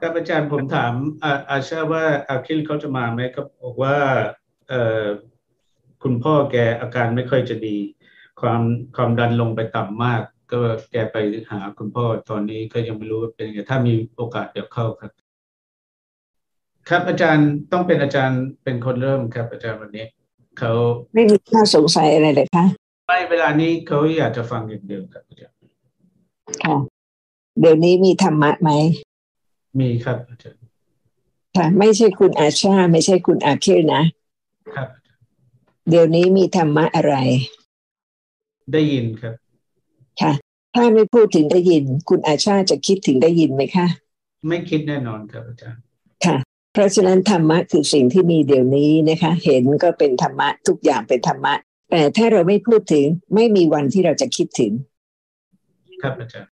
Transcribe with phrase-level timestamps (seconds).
[0.00, 0.92] ครับอาจารย์ผมถาม
[1.22, 3.96] อาอาชาว่าอาคิลเขาจะมาไหมก็บอกว่า
[4.68, 5.04] เอ่อ
[6.02, 7.76] คุณพ่อแกอาการไม่ค่อยจะดี
[8.40, 8.62] ความ
[8.96, 10.22] ความดันลงไปต่ำมาก
[10.52, 10.58] ก็
[10.92, 11.16] แกไป
[11.50, 15.12] หาคุณพ่อตอนนี้ก็ยังไม่รู้ว่าเป็นไงถ้ามีโอกาสเดี๋ยวเข้าครับ
[16.88, 20.06] ครับอาจารย์ต้องเป็นอาจารย์เป็นคนเริ่มครับ อาจารย์วันนี้
[20.58, 20.72] เขา
[21.14, 22.64] ไม่มีข้อสงสัยอะไรเลยคะ
[23.06, 25.56] ไม่เวลานี้เขาอยากจะฟังอย่างเดียวครับอาจารย์
[26.64, 26.76] ค่ะ
[27.60, 28.70] เดี๋ยวนี้มีธรรมะไหม
[29.80, 30.62] มีครับอาจารย์
[31.56, 34.02] ค่ะไม่ใช่คุณอาชา ไม่ใช่คุณอาคิรนะ
[34.74, 34.88] ครับ
[35.88, 37.14] เดี๋ยวนี้มีธรรมะอะไร
[38.72, 39.34] ได้ยินครับ
[40.20, 40.32] ค่ะ
[40.74, 43.86] ถ้าไม่พูดถึงได้ยิน คุณอาชาจะคิดถึงได้ยินไหมคะ
[44.48, 45.80] ไม่คิดแน่นอนครับอาจารย์
[46.24, 46.36] ค่ะ
[46.72, 51.54] เพราะฉะนั้นธรรมะคือสิ่งที่มีเดี๋ยวนี้นะคะ เห็นก็เป็นธรรมะทุกอย่างเป็นธรรมะ
[51.90, 54.72] แต่ถ้าเราไม่พูดถึงไม่มีวันที่เราจะคิดถึง
[56.02, 56.50] ครับอาจารย์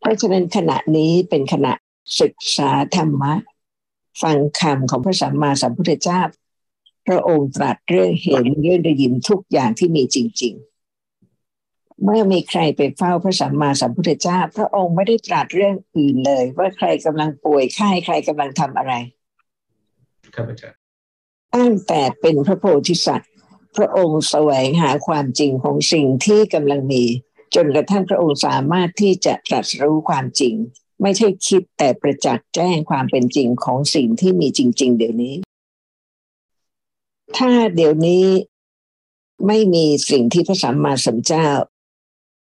[0.00, 1.72] เพราะฉะนั้นขณะนี้เป็นขณะ
[2.20, 3.34] ศึกษาธรรมะ
[4.22, 6.20] ฟังคำของพระสัมมาสัมพุทธเจ้า
[7.06, 10.68] พระองค์ตรัสเรื่องเห็นเรื่องได้ยินทุกอย่างที่มีจริง ๆ
[12.04, 18.92] เมื่อมีใครไปเฝ้าพระสัมมาสัมพุทธเจ้า พระองค์ไม่ได้ตรัสเรื่องอื่นเลย ว่าใครกำลังป่วยไข้ใครกำลังทำอะไร
[20.34, 20.78] ครับอาจารย์
[21.54, 23.30] ตั้งแต่เป็นพระโพธิสัตว์
[23.76, 27.04] พระองค์แสวงหาความจริงของสิ่งที่กำลังมี
[27.54, 30.54] จนกระทั่งพระองค์สามารถที่จะตรัสรู้ความจริง
[31.02, 35.34] ไม่ใช่คิดแต่ประจักษ์แจ้งความเป็นจริงของสิ่งที่มีจริง ๆ เดี๋ยวนี้
[37.36, 38.24] ถ้าเดี๋ยวนี้
[39.46, 41.48] ไม่มีสิ่งที่พระสัมมาสัมพุทธเจ้า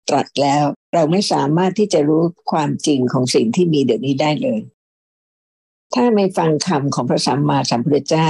[0.09, 4.59] ตรัสแล้วเราไม่สามารถที่จะรู้ความจริงของสิ่งที่มีเดี๋ยวนี้ได้เลย
[5.93, 8.29] ถ้าไม่ฟังคำของพระสัมมาสัมพุทธเจ้า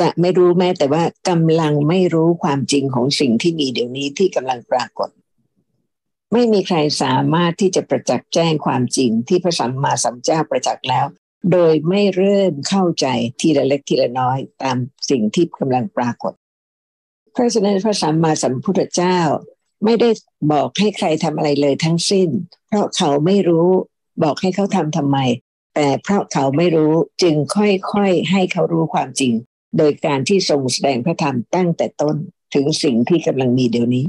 [0.00, 5.10] จะไม่รู้แม้แต่ว่ากำลังไม่รู้ความจริงของสิ่งที่มีเดี๋ยวนี้ที่กำลังปรากฏ
[6.32, 11.06] ไม่มีใครสามารถที่จะประจักษ์แจ้งความจริงที่พระสัมมาสัมพุทธเจ้าประจักษ์แล้ว
[11.52, 13.06] โดยไม่เริ่มเข้าใจ
[13.40, 14.76] ทีละเล็กทีละน้อยตาม
[15.10, 16.32] สิ่งที่กำลังปรากฏ
[17.32, 19.18] เพราะฉะนั้นพระสัมมาสัมพุทธเจ้า
[19.84, 20.10] ไม่ได้
[20.52, 22.28] บอกให้ใครทำอะไรเลยทั้งสิ้น
[22.68, 23.68] เพราะเขาไม่รู้
[24.22, 25.18] บอกให้เขาทำทำไม
[25.74, 26.92] แต่เพราะเขาไม่รู้
[27.22, 29.32] จึงค่อยๆให้เขารู้ความจริง
[29.78, 32.16] โดยการที่ทรงแสดงพระธรรมตั้งแต่ต้น
[32.54, 34.04] ถึงสิ่งที่กำลังมีเดี๋ยวนี้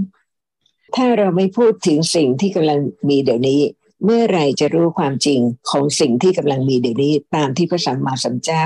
[0.95, 3.61] ถ้าเราไม่พูดถึงสิ่งที่กำลังมีเดี๋ยวนี้
[4.03, 5.39] เมื่อไหรจะรู้ความจริง
[5.69, 8.63] ของสิ่งที่กำลังมีเดี๋ยวนี้ ตามที่พระสัมมาสัมพุทธเจ้า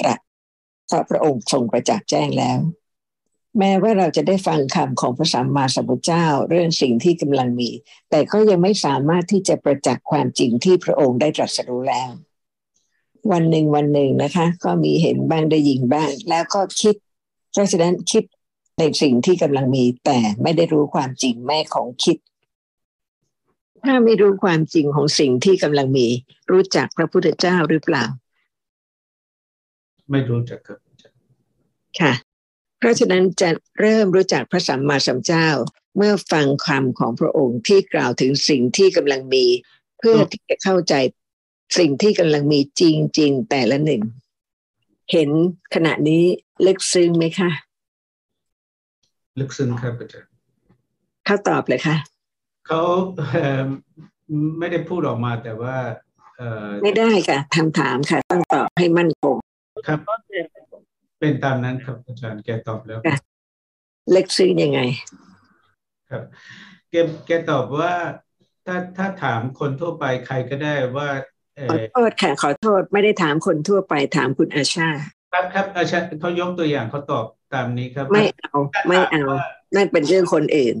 [0.00, 0.18] ตรัส
[0.86, 2.58] เพราะพระองค์ทรงประจักษ์แจ้งแล้ว
[3.58, 7.70] แม้ว่าเราจะได้ฟังคำของพระสัมมาสัมพุทธเจ้าเรื่องสิ่งที่กำลังมี
[8.10, 12.10] แต่ก็ยังไม่สามารถที่จะประจักษ์ความจริงที่พระองค์ได้ตรัสรู้แล้ว
[13.32, 16.94] วันหนึ่งวันหนึ่งนะคะ ก็มีเห็นบ้างได้ยินบ้าง แล้วก็คิด
[17.52, 18.24] เพราะฉะนั้นคิด
[18.78, 22.18] ในสิ่งที่กำลังมีแต่ไม่ได้รู้ความจริงแม่ของคิด
[23.84, 26.06] ถ้าไม่รู้ความจริงของสิ่งที่กำลังมี
[26.50, 28.04] รู้จักพระพุทธเจ้าหรือเปล่า
[30.10, 31.18] ไม่รู้จักครับอาจารย์
[32.00, 32.12] ค่ะ
[32.78, 33.50] เพราะฉะนั้นจะ
[33.80, 35.48] เริ่มรู้จักพระสัมมาสัมพุทธเจ้า
[35.96, 39.44] เมื่อฟังคำของพระองค์ที่กล่าวถึงสิ่งที่กำลังมี
[39.98, 40.94] เพื่อที่จะเข้าใจ
[41.78, 44.02] สิ่งที่กำลังมีจริงๆแต่ละหนึ่ง
[45.12, 45.30] เห็น
[45.74, 46.24] ขณะนี้
[46.66, 47.50] ลึกซึ้งไหมคะ
[49.40, 50.30] ลึกซึ้งครับอาจารย์
[51.26, 51.96] เขาตอบเลยค่ะ
[52.66, 52.80] เขา
[53.16, 53.62] เอ่อ
[54.58, 55.76] ไม่ได้พูดออกมาแต่ว่า
[56.36, 59.36] เอ่อไม่ได้ค่ะคำถามค่ะ ต้องตอบให้มั่นคง
[59.86, 59.98] ครับ
[61.20, 63.16] เป็นตามนั้นครับอาจารย์แกตอบแล้วค่ะ
[64.14, 64.80] ลึกซึ้งยังไง
[66.10, 66.22] ครับ
[66.90, 66.94] แก
[67.26, 67.92] แกตอบว่า
[68.66, 71.08] ถ้าถ้าถามคนทั่วไปใครก็ได้ว่า
[71.56, 74.88] เอขออโทษค่ะขอโทษไม่ได้ถามคนทั่วไปถามคุณอาชา
[75.32, 78.56] ครับครับอาจารย์เขายกตัวอย่างเขาตอบ ตามนี้ครับ ไม่เอา
[78.88, 79.24] ไม่เอา
[79.74, 80.76] นั่นเป็นเรื่องคนอื่น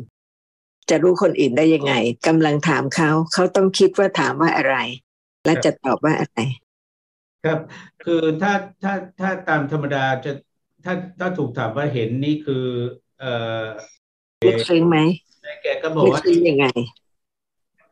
[0.90, 1.94] จะรู้คนอื่นได้ยังไง
[2.26, 4.76] กำลังถามเขาเขาต้องคิดว่าถามว่าอะไร
[5.44, 6.38] และจะตอบว่าอะไร
[7.44, 7.58] ครับ
[8.04, 10.32] คือถ้าถ้าถ้าตามธรรมดาจะ
[10.84, 12.64] ถ้าถ้าถูกถามว่าเห็นนี่คือ
[13.20, 13.62] เอ่อ
[14.46, 14.98] ลึกซึ้งไหม
[15.62, 16.66] แกก็บอกลึกว่าซึ้งยังไง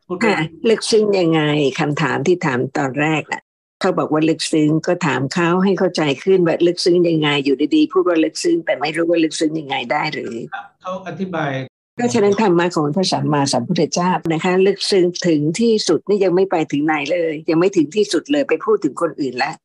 [0.07, 0.39] พูดค่ะ
[0.69, 1.41] ลึกซึ้งยังไง
[1.79, 3.41] คำถามที่ถามตอนแรกน่ะ
[3.81, 10.33] เขาบอกว่าลึกซึ้งก็ถามเขาให้เข้าใจขึ้นว่าลึกซึ้งยังไง อยู่ดีๆพูดว่าลึกซึ้งแต่ไม่รู้ว่าลึกซึ้งยังไงได้หรือ
[10.81, 11.51] เขาอธิบาย
[11.95, 19.55] เพราะฉะนั้นธรรมะของพระสัมมาสัมพุทธเจ้านะคะ ลึกซึ้งถึงที่สุดนี่ยังไม่ไปถึงไหนเลย ยังไม่ถึงที่สุดเลยไปพูดถึงคนอื่นแล้ว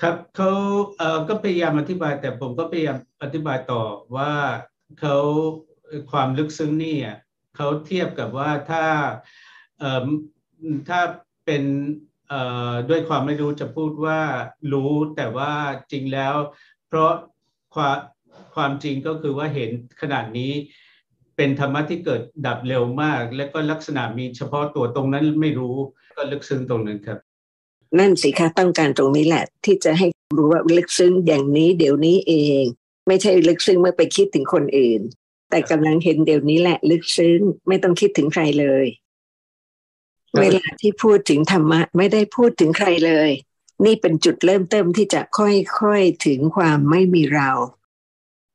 [0.00, 0.50] ครับเขา
[0.96, 3.82] เอ่อก็พยายามอธิบาย แต่ผมก็พยายามอธิบายต่อ
[4.16, 4.32] ว่า
[5.00, 5.16] เขา
[6.10, 7.18] ความลึกซึ้งนี่อะ
[7.56, 8.84] เขาเทียบกับว่าถ้า
[9.78, 10.06] เอ่อ
[10.88, 11.00] ถ้า
[11.44, 12.11] เป็นเอ่อ
[12.88, 14.20] ด้วยความไม่รู้จะพูดว่า
[14.72, 15.52] รู้แต่ว่า
[15.92, 16.34] จริงแล้ว
[16.88, 17.12] เพราะ
[17.74, 17.98] ความ
[18.54, 19.70] ความจริงก็คือว่าเห็น
[20.00, 20.52] ขนาดนี้
[21.36, 25.74] เป็นธรรมะที่เกิดดับเร็วมาก และก็ลักษณะมีเฉพาะตัวตรงนั้นไม่รู้
[26.16, 27.18] ก็ลึกซึ้งตรงนั้นครับ
[27.98, 30.06] นั่นสิคะต้องการตรงนี้แหละ ที่จะให้
[30.38, 32.64] รู้ว่าลึกซึ้งอย่างนี้เดี๋ยวนี้เอง
[33.08, 35.00] ไม่ใช่ลึกซึ้งเมื่อไปคิดถึงคนอื่น
[35.50, 38.86] แต่กำลังเห็นเดี๋ยวนี้แหละลึกซึ้งไม่ต้องคิดถึงใครเลย
[40.40, 43.30] เวลาที่พูดถึงธรรมะ ไม่ได้พูดถึงใครเลย
[43.84, 47.50] นี่เป็นจุดเริ่มต้นที่จะค่อยๆถึงความไม่มีเรา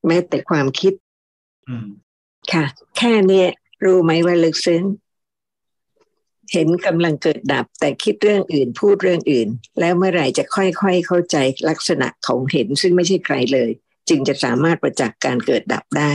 [0.08, 0.94] แม้แต่ความคิด
[2.54, 2.66] ค่ะ
[2.98, 3.48] แค่เนี้ย
[3.84, 4.84] รู้ไหมว่าลึกซึ้ง
[6.52, 9.50] เห็นกำลังเกิดดับ แต่คิดเรื่องอื่นพูดเรื่องอื่น
[9.80, 11.38] แล้วเมื่อไหร่จะค่อยๆเข้าใจ
[11.70, 13.70] ลักษณะของเห็นซึ่งไม่ใช่ใครเลย
[14.10, 16.14] จึงจะสามารถประจักษ์การเกิดดับได้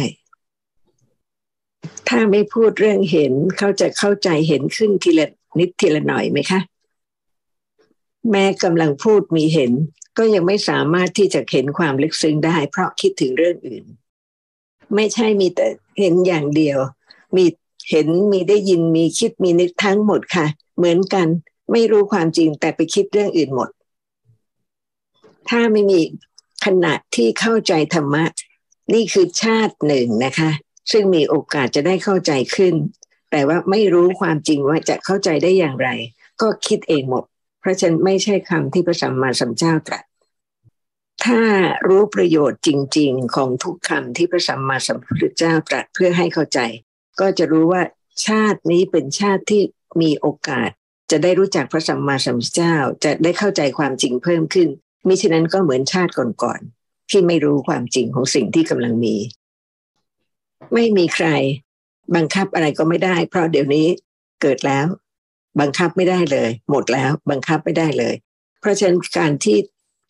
[2.09, 6.61] ถ้าไม่พูดเรื่องเห็นเขาจะเข้าใจเห็นขึ้นทีละ นิดทีละหน่อยไหมคะ
[8.31, 9.73] แม้กำลังพูดมีเห็น
[10.19, 13.85] ก็ยังไม่สามารถที่จะเห็นความลึกซึ้งได้ เพราะคิดถึงเรื่องอื่น
[14.95, 15.67] ไม่ใช่มีแต่
[15.99, 16.79] เห็นอย่างเดียว
[17.37, 17.45] มี
[17.91, 20.47] เห็นมีได้ยินมีคิดมีนึกทั้งหมดค่ะ
[20.77, 21.27] เหมือนกัน
[21.73, 23.69] ไม่รู้ความจริงแต่ไปคิดเรื่องอื่นหมด
[25.49, 26.01] ถ้าไม่มี
[26.65, 28.25] ขณะที่เข้าใจธรรมะ
[28.95, 30.51] นี่คือชาติหนึ่งนะคะ
[30.91, 32.75] ซึ่งมีโอกาสจะได้เข้าใจขึ้น
[33.33, 35.89] แต่ว่าไม่รู้ความจริงว่าจะเข้าใจได้อย่างไร
[36.43, 37.25] ก็คิดเองหมด
[37.61, 40.05] เพราะฉะนั้นไม่ใช่คำที่พระสัมมาสัมพุทธเจ้าตรัส
[41.25, 41.43] ถ้า
[41.89, 46.61] รู้ประโยชน์จริง ๆ ของทุกคำที่พระสัมมาสัมพุทธเจ้าตรัสเพื่อให้เข้าใจ
[47.21, 47.83] ก็จะรู้ว่า
[48.27, 49.63] ชาตินี้เป็นชาติที่
[50.03, 50.71] มีโอกาส
[51.11, 54.69] จะได้รู้จักพระสัมมาสัมพุทธเจ้า จะได้เข้าใจความจริงเพิ่มขึ้น
[55.07, 59.17] มิฉะนั้นก็เหมือนชาติก่อนๆที่ไม่รู้ความจริงของสิ่งที่กำลังมี
[60.75, 61.29] ไม่มีใคร
[62.17, 63.87] บังคับอะไรก็ไม่ได้ เพราะเดี๋ยวนี้
[64.43, 64.87] เกิดแล้ว
[65.61, 68.15] บังคับไม่ได้เลย หมดแล้ว บังคับไม่ได้เลย
[68.61, 69.59] เพราะฉะนั้นการที่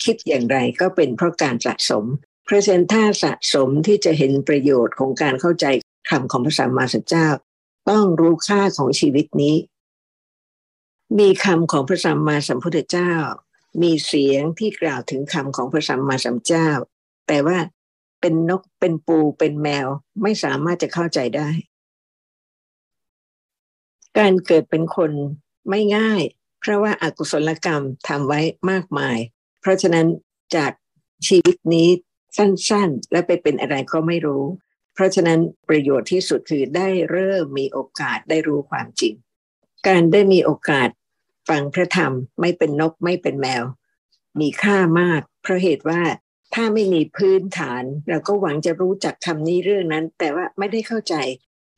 [0.05, 2.05] คิดอย่างไรก็เป็นเพราะการสะสม
[2.45, 5.67] เพราะฉะนั้นถ้าสะสมที่จะเห็นประโยชน์ของการเข้าใจ
[6.11, 7.29] คำของพระสัมมาสัมพุทธเจ้า
[7.91, 9.57] ต้องรู้ค่าของชีวิตนี้
[11.19, 13.13] มีคำของพระสัมมาสัมพุทธเจ้า
[13.83, 16.69] มีเสียงที่กล่าวถึงคำของพระสัมมาสัมพุทธเจ้า
[17.29, 17.59] แต่ว่า
[18.21, 19.87] เป็นนกเป็นปูเป็นแมว
[20.23, 21.49] ไม่สามารถจะเข้าใจได้
[24.19, 25.11] การเกิดเป็นคน
[25.71, 26.23] ไม่ง่าย
[26.61, 29.19] เพราะว่าอากุศลกรรมทำไว้มากมาย
[29.61, 30.07] เพราะฉะนั้น
[30.57, 30.73] จาก
[31.29, 31.89] ชีวิตนี้
[32.37, 34.45] สั้นๆ และไปเป็นอะไรก็ไม่รู้
[34.95, 39.15] เพราะฉะนั้นประโยชน์ที่สุดคือได้เริ่มมีโอกาสได้รู้ความจริง
[39.89, 40.89] การได้มีโอกาส
[41.49, 43.65] ฟังพระธรรมไม่เป็นนกไม่เป็นแมว
[44.41, 46.03] มีค่ามาก เพราะเหตุว่า
[46.55, 51.15] ถ้าไม่มีพื้นฐาน เราก็หวังจะรู้จักคำนี้เรื่องนั้น แต่ว่าไม่ได้เข้าใจ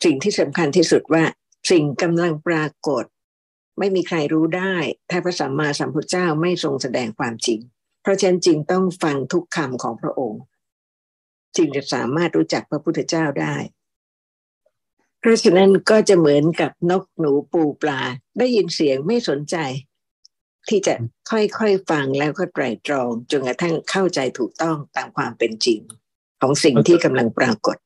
[0.05, 1.25] สิ่งที่สำคัญที่สุดว่า
[1.71, 3.05] สิ่งกำลังปรากฏ
[3.79, 4.75] ไม่มีใครรู้ได้
[5.11, 7.61] ถ้าพระสัมมาสัมพุทธเจ้าไม่ทรงแสดงความจริง
[8.03, 10.43] เพราะฉะนั้นจริงต้องฟังทุกคำของพระองค์
[11.57, 13.57] จึงจะสามารถรู้จักพระพุทธเจ้าได้
[15.21, 18.01] เพราะฉะนั้นก็จะเหมือนกับนกหนูปูปลา
[18.39, 19.57] ได้ยินเสียงไม่สนใจ
[20.69, 20.95] ที่จะ
[21.31, 25.81] ค่อยๆฟังแล้วก็ไตรตรองจนกระทั่งเข้าใจถูกต้องตามความเป็นจริง
[26.41, 27.77] ของสิ่งที่กำลังปรากฏ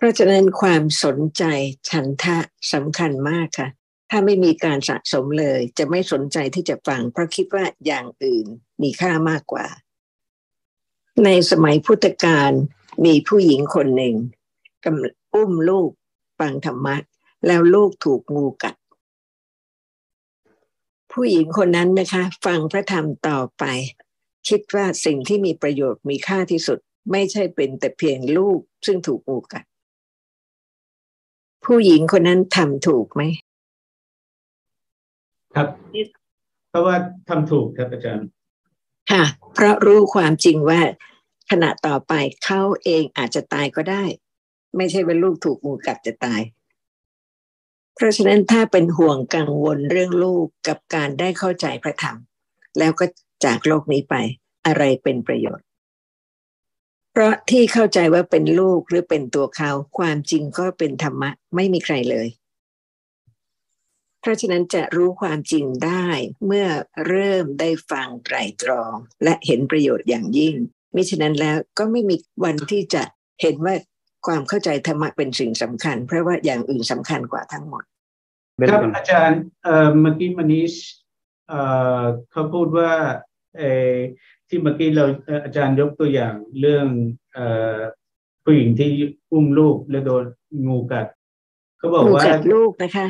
[0.00, 1.44] เพราะฉะนั้นความสนใจ
[1.90, 2.38] ฉันทะ
[2.72, 3.68] สำคัญมากค่ะ
[4.10, 8.46] ถ้าไม่มีการสะสมเลย จะไม่สนใจที่จะฟัง เพราะคิดว่าอย่างอื่น
[8.82, 9.66] มีค่ามากกว่า
[11.24, 12.52] ในสมัยพุทธกาล
[13.04, 14.14] มีผู้หญิงคนหนึ่ง
[14.84, 15.90] กำลังอุ้มลูก
[16.40, 16.96] ฟังธรรมะ
[17.46, 18.74] แล้วลูกถูกงูกัด
[21.12, 23.64] ผู้หญิงคนนั้นนะคะ ฟังพระธรรมต่อไป
[24.48, 26.78] คิดว่าสิ่งที่มีประโยชน์มีค่าที่สุด
[27.10, 29.64] ไม่ใช่เป็นแต่เพียงลูกซึ่งถูกงูกัด
[31.72, 33.22] ผู้หญิงคนนั้นทำถูกไหม
[35.54, 35.68] ครับ
[36.70, 36.96] เพราะว่า
[37.28, 38.28] ทำถูกครับอาจารย์
[39.10, 39.24] ค่ะ
[39.54, 40.80] เพราะรู้ความจริงว่า
[41.50, 42.12] ขณะต่อไป
[42.44, 44.04] เขาเองอาจจะตายก็ได้
[44.76, 46.40] ไม่ใช่ว่าลูกถูกงูกัดจะตาย
[47.94, 52.16] เพราะฉะนั้นถ้าเป็นห่วงกังวลเรื่องลูกกับการได้เข้าใจพระธรรม
[52.78, 53.04] แล้วก็
[53.44, 54.14] จากโลกนี้ไป
[54.66, 55.69] อะไรเป็นประโยชน์เพ
[57.20, 62.28] ราะที่เข้าใจว่าเป็นลูกหรือเป็นตัวเขา ความจริงก็เป็นธรรมะไม่มีใครเลย
[64.20, 66.06] เพราะฉะนั้นจะรู้ความจริงได้
[66.46, 66.66] เมื่อ
[67.06, 70.54] เริ่มได้ฟังไตรตรอง และเห็นประโยชน์อย่างยิ่ง
[70.94, 73.02] มิฉะนั้นแล้วก็ไม่มีวันที่จะ
[73.42, 73.74] เห็นว่า
[74.26, 77.84] ความเข้าใจธรรมะเป็นสิ่งสำคัญ เพราะว่าอย่างอื่นสำคัญกว่าทั้งหมด
[78.70, 79.40] ครับอาจารย์
[80.00, 80.74] เมื่อกี้มานิช
[82.30, 82.92] เขาพูดว่า
[84.50, 85.04] ที่เมื่อกี้เรา
[85.44, 86.86] อาจารย์ยกตัวอย่างเรื่อง
[88.44, 88.90] ผู้หญิงที่
[89.32, 90.24] อุ้มลูกแล้วโดน
[90.66, 91.06] งูกัด
[91.78, 92.22] เขาบอกว่า
[92.54, 93.06] ลูกนะคะ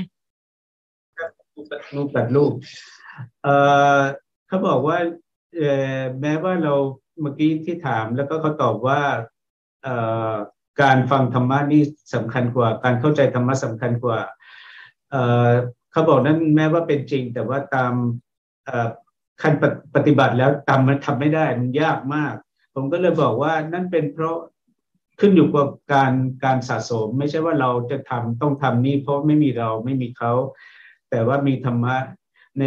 [1.95, 2.53] ลูกกัดลูก
[3.43, 3.55] เอ่
[3.99, 4.01] อ
[4.49, 4.99] เขาบอกว่า
[5.57, 6.75] เอ่อแม้ว่าเรา
[7.21, 9.01] เมื่อกี้ที่ถามแล้วก็เขาตอบว่า
[9.83, 9.95] เอ่
[10.33, 10.35] อ
[10.83, 11.83] การฟังธรรมะนี่
[12.15, 14.21] สำคัญกว่า การเข้าใจธรรมะสำคัญกว่า
[15.11, 15.51] เอ่อ
[15.93, 17.93] เขาบอกนั้นแม้ว่าเป็นจริง แต่ว่าตาม
[19.43, 19.55] ขั้น
[19.95, 22.35] ปฏิบัติแล้วทำมันทำไม่ได้มันยากมาก
[22.75, 24.39] ผมก็เลยบอกว่านั่นเป็นเพราะ
[25.21, 26.13] ขึ้นอยู่กับการ
[26.45, 30.33] การสะสม ไม่ใช่ว่าเราจะทำต้องทำนี่เพราะไม่มีเราไม่มีเขา
[31.11, 31.97] แต่ว่ามีธรรมะ
[32.61, 32.65] ใน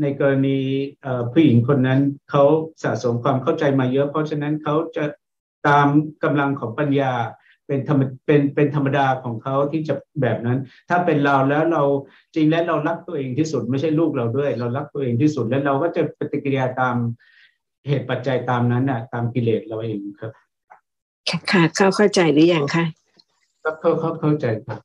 [0.00, 0.58] ในกรณี
[1.32, 2.44] ผู้หญิงคนนั้นเขา
[2.82, 5.04] สะสมความเข้าใจมาเยอะ เพราะฉะนั้นเขาจะ
[5.68, 5.88] ตาม
[6.22, 7.12] กำลังของปัญญา
[7.66, 11.82] เป็นธรรมเป็นเป็นธรรมดาของเขาที่จะแบบนั้น ถ้าเป็นเราแล้วเรา
[12.34, 16.96] จริงแล้วเรารักตัวเองที่สุดไม่ใช่ลูกเราด้วย เรารักตัวเองที่สุดแล้วเราก็จะปฏิกิริยาตาม
[17.88, 20.32] เหตุปัจจัยตามนั้นน่ะ ตามกิเลสเราเองครับ
[21.52, 22.84] ค่ะเข้าเข้าใจหรือยังคะ
[23.62, 24.78] ครับเข้าเข้าเข้าใจครับ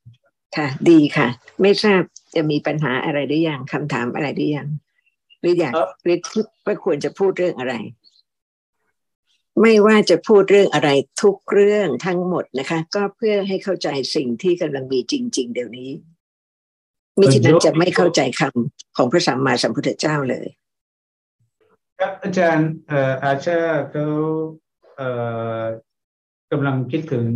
[0.56, 1.28] ค่ะ ดีค่ะ
[1.62, 2.02] ไม่ทราบ
[2.34, 4.68] จะมีปัญหาอะไรหรือยังคำถามอะไรหรือยัง
[5.40, 5.72] หรืออยาก
[6.04, 6.18] หรือ
[6.66, 7.74] ว่าควรจะพูดเรื่องอะไร
[9.60, 10.90] ไม่ว่าจะพูดเรื่องอะไร
[11.22, 15.90] ทุกเรื่องทั้งหมดนะคะ ก็เพื่อให้เข้าใจสิ่งที่กำลังมีจริง ๆ เดี๋ยวนี้
[17.18, 20.46] มิฉะนั้นจะไม่เข้าใจคำของพระสัมมาสัมพุทธเจ้าเลย
[21.98, 23.58] ครับอาจารย์เอ่ออาชา
[23.90, 24.06] เขา
[24.96, 25.08] เอ่
[25.60, 25.62] อ
[26.50, 27.26] กำลังคิดถึง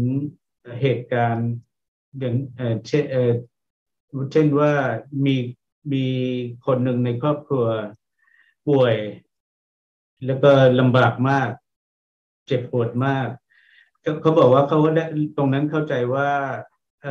[0.80, 1.50] เหตุการณ์
[2.18, 2.34] อย่าง
[2.86, 3.04] เช่น
[4.32, 4.72] เช่นว่า
[5.24, 5.36] มี
[5.92, 6.06] มี
[6.66, 7.66] คนหนึ่งในครอบครัว
[8.68, 8.94] ป่วย
[10.26, 11.50] แล้วก็ลำบากมาก
[12.46, 13.28] เจ็บปวดมาก
[14.22, 15.04] เขาบอกว่าเขาได้
[15.36, 16.28] ตรงนั้นเข้าใจว่า
[17.02, 17.08] เอ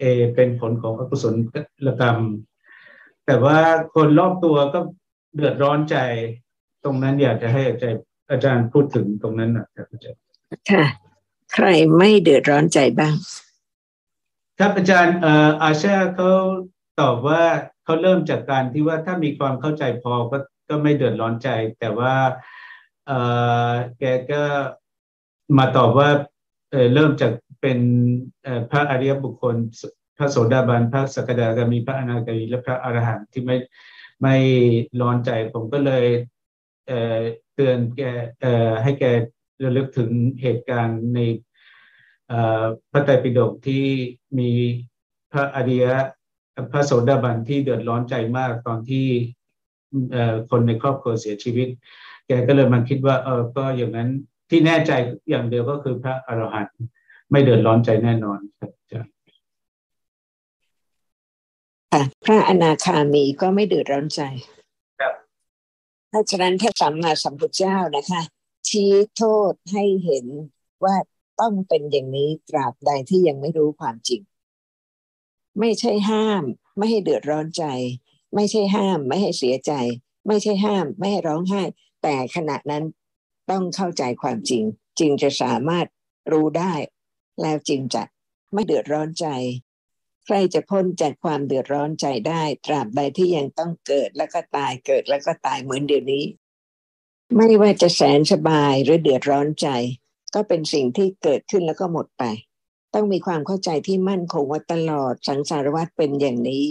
[0.00, 2.18] เอเป็นผลของอกุศลกรรม
[3.26, 3.58] แต่ว่า
[3.94, 4.80] คนรอบตัวก็
[5.34, 5.96] เดือดร้อนใจ
[6.84, 10.20] ตรงนั้นอยากจะให้อาจารย์อาจารย์พูดถึงตรงนั้นนะครับอาจารย์
[10.70, 10.84] ค่ะ
[11.54, 13.14] ใครไม่เดือดร้อนใจบ้าง
[14.58, 16.30] ครับอาจารย์เอ่ออาชาเขา
[17.00, 17.42] ตอบว่า
[17.84, 21.48] เขาเริ่มจากการที่ว่าถ้ามีความเข้าใจพอก็ก็ไม่เดือดร้อนใจ
[21.80, 22.61] แต่ว่าเอ่อ
[23.98, 24.42] แกก็
[25.58, 26.08] มาตอบว่า
[26.70, 27.78] เเริ่มจากเป็น
[28.70, 29.56] พระอริยบุคคล
[30.16, 33.56] พระโสดาบันพระสกดาคามีพระอนาคามีและพระอรหันต์ที่ไม่
[34.22, 34.36] ไม่
[35.00, 36.06] ร้อนใจผมก็เลย
[36.86, 38.02] เเตือนแก
[38.82, 39.04] ให้แก
[39.64, 40.10] ระลึกถึง
[40.42, 41.20] เหตุการณ์ใน
[42.92, 43.86] พระไตรปิฎกที่
[44.38, 44.50] มี
[45.32, 45.84] พระอริย
[46.72, 49.06] พระโสดาบันที่เดือดร้อนใจมากตอนที่
[50.50, 51.68] คนในครอบครัวเสียชีวิต
[52.26, 54.08] แกก็เลยมันคิดว่า เออก็อย่างนั้น
[54.50, 54.92] ที่แน่ใจ
[55.30, 56.86] อย่างเดียวก็คือพระอรหันต์
[57.30, 59.12] ไม่เดือดร้อนใจแน่นอนครับอาจารย์
[62.24, 64.20] พระอนาคามีก็ไม่เดือดร้อนใจ
[65.00, 65.14] ครับ
[66.08, 68.22] เพราะฉะนั้นพระสัมมาสัมพุทธเจ้านะคะ
[68.68, 70.26] ชี้โทษให้เห็น
[70.84, 70.96] ว่า
[71.40, 74.20] ต้องเป็นอย่างนี้ตราบใดที่ยังไม่รู้ความจริง
[75.58, 76.42] ไม่ใช่ห้าม
[76.76, 77.64] ไม่ให้เดือดร้อนใจ
[78.34, 79.72] ไม่ใช่ห้าม ไม่ให้เสียใจ
[80.26, 81.62] ไม่ใช่ห้าม ไม่ให้ร้องไห้
[82.02, 82.84] แต่ขณะนั้น
[83.50, 84.62] ต้องเข้าใจความจริง
[84.98, 85.86] จึงจะสามารถ
[86.32, 86.74] รู้ได้
[87.40, 88.02] แล้วจึงจะ
[88.52, 89.26] ไม่เดือดร้อนใจ
[90.26, 96.24] ใครจะพ้นจากความเดือดร้อนใจได้ ตราบใดที่ยังต้องเกิดแล้วก็ตายเกิดแล้วก็ตายเหมือนเดี๋ยวนี้
[97.36, 99.68] ไม่ว่าจะแสนสบายหรือเดือดร้อนใจ
[100.34, 102.24] ก็เป็นสิ่งที่เกิดขึ้นแล้วก็หมดไป
[102.94, 106.66] ต้องมีความเข้าใจที่มั่นคงว่าตลอดสังสารวัฏเป็นอย่างนี้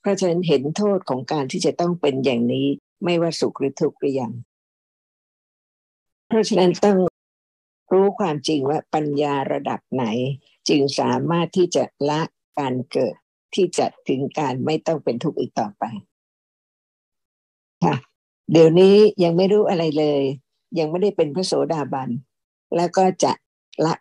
[0.00, 2.66] เพราะฉะนั้นเห็นโทษของการที่จะต้องเป็นอย่างนี้
[3.04, 4.32] ไม่ว่าสุขหรือทุกข์หรือยัง
[6.34, 6.98] ราะฉะนั้นต้อง
[7.92, 10.04] รู้ความจริงว่าปัญญาระดับไหน
[10.68, 12.20] จึงสามารถที่จะละ
[12.58, 13.14] การเกิด
[13.54, 15.84] ที่จะถึงการไม่ต้องเป็นทุกข์อีกต่อไป
[17.84, 17.96] ค่ะ
[18.52, 20.22] เดี๋ยวนี้ยังไม่รู้อะไรเลย
[20.78, 22.08] ยังไม่ได้เป็นพระโสดาบัน
[22.76, 23.32] แล้วก็จะ
[23.84, 23.94] ละ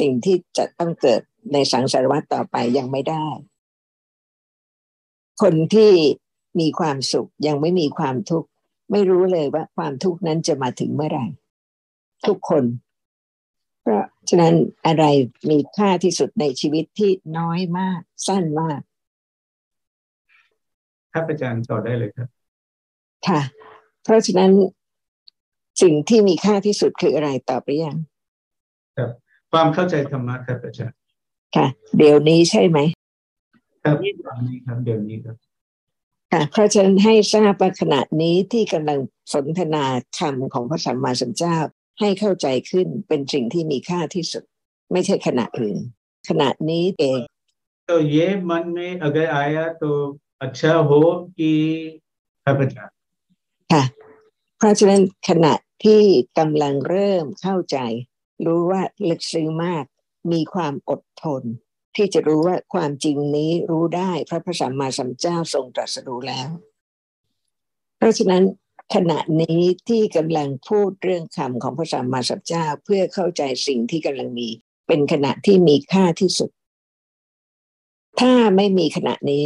[0.00, 1.20] สิ่งที่จะต้องเกิด
[1.52, 3.26] ในสังสารวัฏต่อไปยังไม่ได้
[5.42, 5.92] คนที่
[6.60, 8.48] มีความสุขยังไม่มีความทุกข์
[8.90, 11.26] ไม่รู้เลยว่าความทุกข์นั้นจะมาถึงเมื่อไหร่
[12.26, 12.64] ทุกคน
[13.82, 14.54] เพราะฉะนั้น
[14.86, 15.04] อะไร
[15.50, 18.80] มีค่าที่สุดในชีวิตที่น้อยมาก สั้นมาก
[21.12, 22.28] ครับอาจารย์ต่อได้เลยครับ
[23.28, 23.40] ค่ะ
[24.04, 24.52] เพราะฉะนั้น
[25.82, 27.96] สิ่งที่มีค่าที่สุดคืออะไรตอบหรือยัง
[28.96, 29.10] ครับ
[29.52, 30.96] ความเข้าใจธรรมะครับอาจารย์
[31.56, 31.66] ค่ะ
[31.98, 32.78] เดี๋ยวนี้ใช่ไหม
[33.84, 35.36] ครับเดี๋ยวนี้ครับเดี๋ยวนี้ครับ
[36.32, 38.98] ค่ะเพราะฉะนั้นให้ทราบว่าขณะนี้ที่กำลัง
[39.32, 39.84] สนทนา
[40.18, 41.56] คำของพระสัมมาสัมพุทธเจ้า
[41.99, 44.43] ให้เข้าใจขึ้นเป็นสิ่งที่มีค่าที่สุด
[44.91, 45.77] ไม่ใช่ขณะอื่น
[46.29, 47.19] ขณะนี้เอง
[47.89, 48.17] तो ये
[48.49, 49.89] मन में अगर आया तो
[50.45, 50.91] अच्छा हो
[51.37, 51.51] कि
[52.43, 52.95] ครับอาจารย์
[53.71, 53.83] ค่ะ
[54.57, 56.01] เพราะฉะนั้นขณะที่
[56.39, 57.77] กำลังเริ่มเข้าใจ
[58.45, 59.85] รู้ว่าลึกซึ้งมาก
[60.31, 61.43] มีความอดทน
[61.95, 66.49] ที่จะรู้ว่าความจริงนี้รู้ได้พระพระสัมมาสัมพุทธเจ้าทรงตรัสรู้แล้ว
[67.97, 68.43] เพราะฉะนั้น
[68.94, 74.48] ขณะนี้ที่กำลังพูดเรื่องคำของพระสัมมาสัมพุทธเจ้าเพื่อเข้าใจสิ่งที่กำลังมี
[74.86, 76.50] เป็นขณะที่มีค่าที่สุด
[78.20, 79.44] ถ้าไม่มีขณะนี้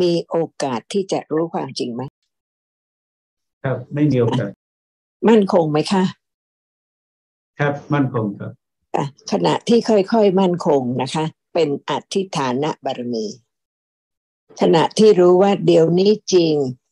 [0.00, 2.02] มีโอกาสที่จะรู้ความจริงไหม
[3.64, 4.50] ครับไม่มีโอกาส
[5.28, 6.04] มั่นคงไหมคะ
[7.60, 8.52] ครับมั่นคงครับ
[9.32, 11.24] ขณะที่ค่อยๆมั่นคงนะคะ
[11.54, 13.26] เป็นอธิฐานะบารมี
[14.60, 16.85] ขณะที่รู้ว่าเดี๋ยวนี้จริงเพราะ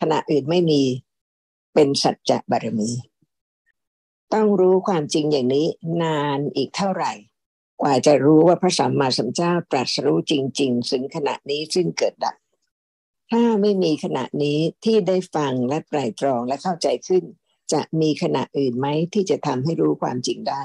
[0.00, 0.82] ขณะอื่นไม่มี
[1.74, 2.90] เป็นสัจจะบารมี
[4.34, 5.66] ต้องรู้ความจริงอย่างนี้
[6.02, 7.12] นานอีกเท่าไหร่
[7.82, 12.36] กว่าจะรู้ว่าพระสัมมาสัมพุทธเจ้าตรัสรู้จริงๆซึ่งขณะนี้ซึ่งเกิดดับ
[13.30, 17.24] ถ้าไม่มีขณะนี้ที่ได้ฟังและไตรตรองและเข้าใจขึ้น
[17.72, 20.62] จะมีขณะอื่นไหมที่จะทำให้รู้ความจริงได้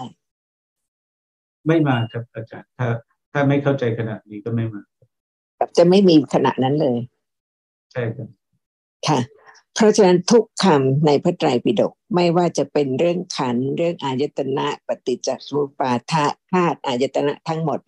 [1.68, 2.88] ไม่มาครับอาจารย์ถ้า
[3.32, 4.82] ถ้าไม่เข้าใจขนาดนี้ก็ไม่มา
[5.78, 6.98] จะไม่มีขณะนั้นเลย
[7.92, 8.30] ใช่ครับ
[9.08, 9.20] ค่ะ
[9.76, 17.80] เพราะฉะนั้นทุกคำในพระไตรปิฎกไม่ว่าจะเป็นเรื่องขันเรื่องอายตนะ ปฏิจจสมุปาทะธาตุอายตนะทั้งหมด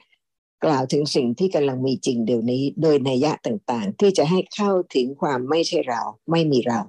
[0.65, 6.79] กล่าวถึงสิ่งที่กำลังมีจริงเดี๋ยวนี้ โดยนัยยะต่างๆ ที่จะให้เข้าถึงความไม่ใช่เราไม่มีเรา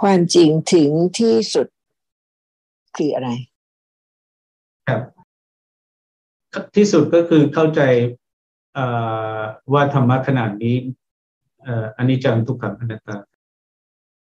[0.00, 1.66] ความจริงถึงที่สุด
[2.96, 3.30] คืออะไร
[4.88, 5.00] ครับ
[6.76, 7.80] ที่สุดก็คือเข้าใจ
[9.72, 10.76] ว่าธรรมะขนาดนี้
[11.96, 13.16] อันนี้จังทุกขังอนัตตา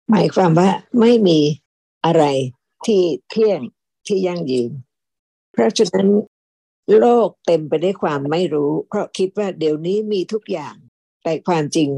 [0.09, 0.69] หมายความว่า
[0.99, 1.39] ไม่มี
[2.05, 2.23] อะไร
[2.85, 3.61] ที่เที่ยง
[4.07, 4.71] ที่ยั่งยืน
[5.51, 6.07] เพราะฉะนั้น
[6.97, 10.75] โลกเต็มไปด้วยความไม่รู้ เพราะคิดว่าเดี๋ยวนี้มีทุกอย่าง
[11.23, 11.89] แต่ความจริง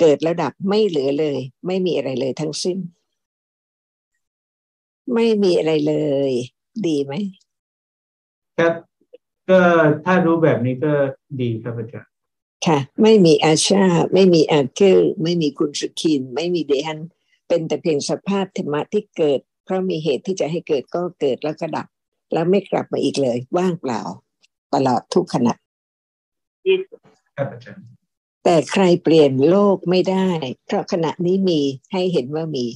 [0.00, 2.78] เกิดระดับไม่เหลือเลย ไม่มีอะไรเลยทั้งสิ้น
[5.14, 5.94] ไม่มีอะไรเล
[6.30, 6.32] ย
[6.86, 7.12] ดีไหม
[8.58, 8.74] ครับ
[9.50, 9.60] ก็
[10.04, 10.92] ถ้ารู้แบบนี้ก็
[11.40, 12.13] ดีครับอาจารย์
[12.66, 17.00] ค่ะ ไม่มีอาชา ไม่มีอาเคิลไม่มีคุณสุขิน ไม่มีเดฮัน
[17.48, 21.86] เป็นแต่เพียงสภาพธรรมะที่เกิด เพราะมีเหตุที่จะให้เกิดก็เกิดแล้วก็ดับ
[22.32, 24.00] แล้วไม่กลับมาอีกเลย ว่างเปล่า
[24.74, 25.54] ตลอดทุกขณะ
[27.36, 27.84] ครับอาจารย์
[28.44, 30.28] แต่ใครเปลี่ยนโลกไม่ได้
[30.66, 31.60] เพราะขณะนี้มี
[31.92, 32.66] ให้เห็นว่ามี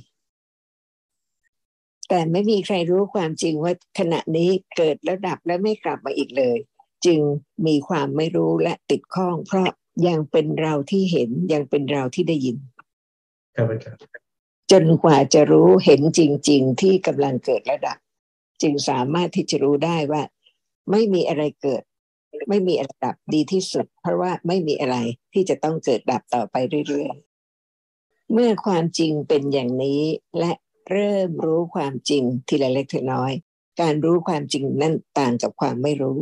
[2.09, 6.59] แต่ไม่มีใครรู้ความจริงว่าขณะนี้เกิดแล้วดับและไม่กลับมาอีกเลย
[7.07, 7.21] จึง
[7.67, 9.71] มีความไม่รู้และติดข้อง เพราะ
[10.07, 12.57] ยังเป็นเราที่เห็นยังเป็นเราที่ได้ยิน
[13.57, 14.01] ครับอาจารย์
[14.73, 17.99] จนกว่าจะรู้เห็นจริง ๆ ที่กำลังเกิดและดับ
[18.63, 20.23] จึงสามารถที่จะรู้ได้ว่า
[20.91, 21.83] ไม่มีอะไรเกิด
[22.49, 24.97] ไม่มีอะไรดับดีที่สุด เพราะว่าไม่มีอะไร
[25.33, 26.57] ที่จะต้องเกิดดับต่อไป
[26.89, 30.03] เรื่อยๆเมื่อความจริงเป็นอย่างนี้
[30.39, 30.53] และ
[30.91, 33.33] เริ่มรู้ความจริงทีละเล็กทีน้อย
[33.81, 36.21] การรู้ความจริงนั่นต่างกับความไม่รู้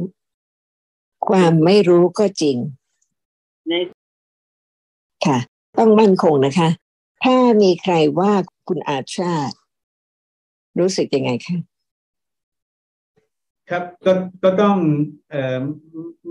[1.28, 2.56] ความไม่รู้ก็จริง
[5.25, 5.37] ค่ะ
[5.77, 6.69] ต้องมั่นคงนะคะ
[7.23, 8.33] ถ้ามีใครว่า
[8.67, 9.55] คุณอาชาติ
[10.79, 11.57] รู้สึกยังไงคะ
[13.69, 14.77] ครับก็ก็ต้อง
[15.31, 15.61] เอ่อ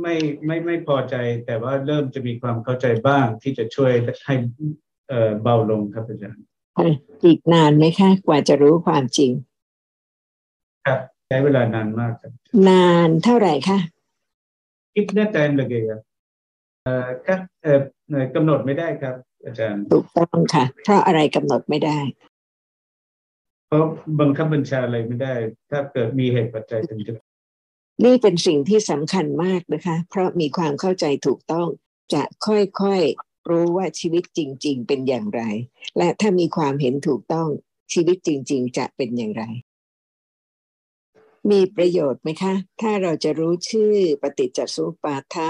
[0.01, 0.15] ไม่
[0.47, 1.15] ไม่ไม่พอใจ
[1.47, 3.93] แต่ว่าเริ่มจะมีความเข้าใจบ้างที่จะช่วย
[4.27, 4.35] ให้
[5.09, 6.45] เอ่อเบาลงครับอาจารย์
[7.25, 9.31] อีกนานไหมคะ กว่าจะรู้ความจริง
[10.87, 12.33] ครับใช้เวลานานมากครับ
[12.69, 13.79] นานเท่าไหร่คะ
[14.97, 16.01] कितने टाइम लगेगा เอ่อ
[17.28, 17.74] ครับเอ่
[18.22, 22.00] อกำหนดไม่ได้ครับ อาจารย์ถูกต้องค่ะ เพราะอะไรกำหนดไม่ได้
[23.68, 23.86] เพราะ
[24.20, 25.34] บังคับบัญชาอะไรไม่ได้
[25.72, 27.14] ถ้าเกิดมีเหตุปัจจัยถึงจะ
[28.06, 31.68] นี่เป็นสิ่งที่สำคัญมากนะคะ เพราะมีความเข้าใจถูกต้อง
[32.14, 35.42] จะค่อยๆรู้ว่าชีวิตจริง ๆ เป็นอย่างไร
[35.98, 37.50] และถ้ามีความเห็นถูกต้อง
[37.94, 39.44] ชีวิตจริง ๆ จะเป็นอย่างไร
[41.52, 45.50] มีประโยชน์ไหมคะ ถ้าเราจะรู้ชื่อปฏิจจสมุปบาทะ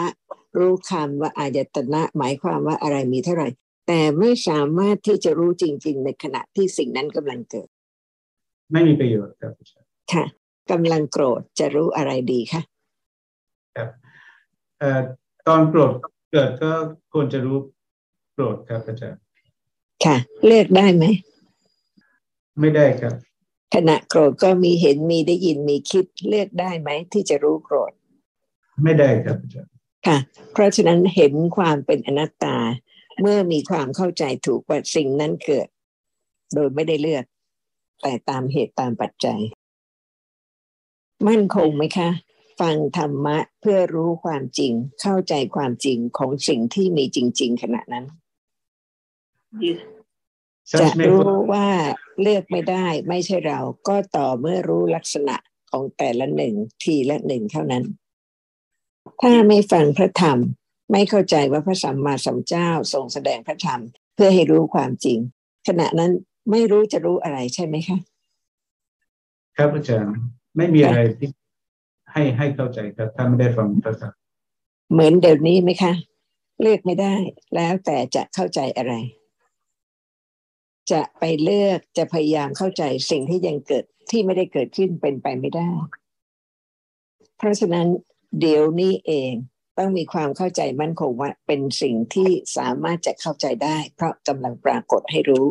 [0.58, 3.48] รู้คำว่าอายตนะ หมายความว่าอะไรมีเท่าไหร่
[3.88, 7.68] แต่ไม่สามารถที่จะรู้จริง ๆ ในขณะที่สิ่งนั้นกำลังเกิด
[8.72, 10.26] ไม่มีประโยชน์ครับอาจารย์ค่ะ
[10.72, 12.62] กำลังโกรธจะรู้อะไรดีคะ
[13.76, 13.90] ครับ
[14.80, 15.02] เอ่อ
[15.48, 15.92] ตอนโกรธ
[16.32, 16.72] เกิดก็
[17.14, 17.58] ควรจะรู้
[18.34, 19.22] โกรธครับอาจารย์
[20.06, 20.16] ค่ะ
[20.46, 21.06] เลือกได้ไหม
[22.60, 23.14] ไม่ได้ครับ
[23.76, 27.92] ขณะโกรธก็มีเห็นมีได้ยินมีคิดเลือกได้ไหม ที่จะรู้โกรธ
[28.84, 29.75] ไม่ได้ครับอาจารย์
[30.08, 30.18] ค่ะ
[30.52, 32.58] เพราะฉะนั้นเห็นความเป็นอนัตตา
[33.22, 35.68] เมื่อมีความเข้าใจถูกว่าสิ่งนั้นเกิด
[36.54, 37.26] โดยไม่ได้เลือก
[38.02, 39.40] แต่ตามเหตุตามปัจจัย
[41.28, 42.10] มั่นคงไหมคะ
[42.60, 48.06] ฟังธรรมะเพื่อรู้ความจริง เข้าใจความจริงของสิ่งที่มีจริง ๆ ขณะนั้น
[50.80, 51.68] จะส में รู้ว่า
[52.22, 55.36] เลือกไม่ได้ ไม่ใช่เราก็ต่อเมื่อรู้ลักษณะ
[55.72, 57.84] ของแต่ละหนึ่งทีละหนึ่งเท่านั้น
[59.22, 60.38] ถ้าไม่ฟังพระธรรม
[60.92, 63.82] ไม่เข้าใจว่าพระสัมมาสัมพุทธเจ้าทรงแสดงพระธรรม
[64.16, 65.20] เพื่อให้รู้ความจริง
[65.68, 66.12] ขณะนั้น
[66.52, 67.98] ไม่รู้จะรู้อะไรใช่ไหมคะ
[69.58, 70.16] ครับอาจารย์
[70.58, 71.30] ไม่มีอะไรที่
[72.12, 74.14] ให้ให้เข้าใจครับถ้าไม่ได้ฟังพระธรรม
[74.92, 75.94] เหมือนเดี๋ยวนี้ไหมคะ
[76.62, 77.16] เลือกไม่ได้
[77.56, 78.94] แล้วแต่จะเข้าใจอะไร
[80.92, 85.70] จะไปเลือกจะพยายามเข้าใจสิ่งที่ยังเกิดที่ไม่ได้เกิดขึ้นเป็นไปไม่ได้
[87.38, 87.88] เพราะฉะนั้น
[88.40, 89.34] เดี๋ยวนี้เอง
[89.78, 95.46] ต้องมีความเข้าใจมั่นคงว่าเป็นสิ่งที่สามารถจะเข้าใจได้ เพราะกำลังปรากฏให้รู้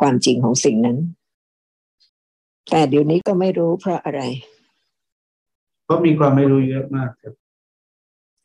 [0.00, 0.98] ความจริงของสิ่งนั้น
[2.70, 4.22] แต่เดี๋ยวนี้ก็ไม่รู้เพราะอะไร
[5.84, 7.34] เพราะมีความไม่รู้เยอะมากครับ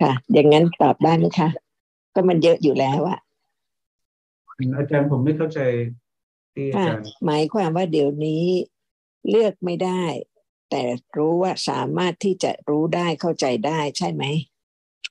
[0.01, 1.49] ค่ะ อย่างนั้นตอบได้ไหมคะ
[2.15, 3.19] ก็มันเยอะอยู่แล้วอะ
[4.77, 5.59] อาจารย์ผมไม่เข้าใจ
[6.53, 8.45] ที่อาค่ะจารย์หมายความว่าเดี๋ยวนี้
[9.29, 10.03] เลือกไม่ได้
[10.69, 10.81] แต่
[11.17, 14.23] รู้ว่าสามารถที่จะรู้ได้เข้าใจได้ใช่ไหม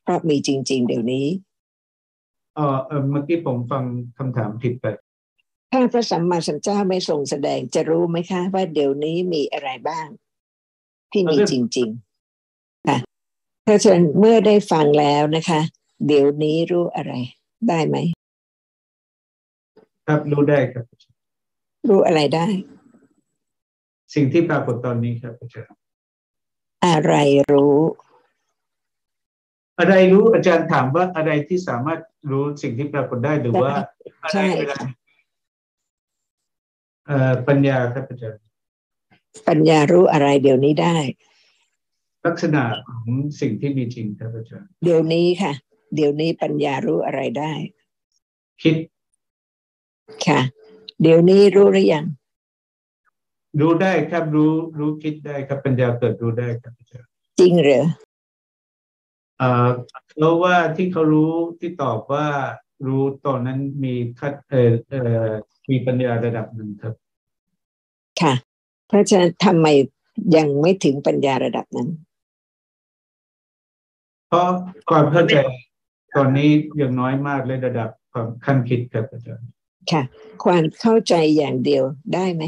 [0.03, 1.27] เพราะมีจริง ๆ เดี๋ยวนี้
[2.59, 3.85] อ๋อเออเมื่อกี้ผมฟัง
[4.19, 4.87] คำถามผิดไป
[5.73, 10.07] ถ้าพระสัมมาสัมพุทธเจ้าไม่ทรงแสดงจะรู้ไหมคะ ว่าเดี๋ยวนี้มีอะไรบ้าง
[11.13, 11.89] ที่มีจริง
[12.37, 12.99] ๆ ค่ะ
[13.65, 15.61] เพราะฉะนั้นเมื่อได้ฟังแล้วนะคะ
[16.07, 17.13] เดี๋ยวนี้รู้อะไร
[17.69, 17.97] ได้ไหม
[20.07, 20.85] ครับรู้ได้ครับ
[21.89, 22.47] รู้อะไรได้
[24.15, 25.77] สิ่งที่ปรากฏตอนนี้ครับอาจารย์
[26.87, 27.15] อะไร
[27.53, 27.77] รู้
[29.79, 33.73] อะไรรู้อาจารย์ถามว่าอะไรที่สามารถรู้สิ่งที่ปรากฏได้หรือว่า
[34.23, 34.81] อะไรใช่เวลา
[37.07, 38.41] เอ่อปัญญาครับอาจารย์
[39.49, 40.97] ปัญญารู้อะไรเดี๋ยวนี้ได้
[42.27, 43.07] ลักษณะของ
[43.41, 45.53] สิ่งที่มีจริงครับอาจารย์เดี๋ยวนี้ค่ะ
[45.95, 47.53] เดี๋ยวนี้ปัญญารู้อะไรได้
[48.63, 48.75] คิด
[50.27, 50.41] ค่ะ
[51.03, 52.05] เดี๋ยวนี้รู้หรือยัง
[53.61, 57.85] รู้ได้ครับรู้รู้คิดได้ครับปัญญาเกิดรู้ได้ครับอาจารย์จริงเหรอ
[59.39, 59.69] เอ่อ
[60.17, 62.27] เพราะว่าที่เขารู้ที่ตอบว่า
[62.87, 65.31] รู้ตอนนั้นมีคัดเอ่อเอ่อ
[65.71, 66.95] มีปัญญาระดับหนึ่งครับ
[68.21, 68.35] ค่ะ
[68.89, 69.67] เพราะฉะนั้นทำไม
[70.37, 71.89] ยังไม่ถึงปัญญาระดับนั้น
[74.29, 74.49] เพราะ
[74.91, 75.37] ความเข้าใจ
[76.17, 79.49] ตอนนี้ยังน้อยมากเลยระดับความขั้นคิดครับอาจารย์
[79.91, 80.03] ค่ะ
[80.45, 82.43] ความเข้าใจอย่างเดียวได้ไหม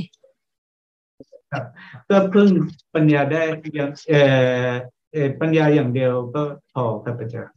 [2.08, 2.50] ก็พึ่ง
[2.94, 3.42] ปัญญาได้
[3.74, 4.22] อย่างเอ่
[4.68, 4.70] อ
[5.12, 6.42] เอ่อปัญญาอย่างเดียวก็
[6.74, 7.54] พอครับอาจารย์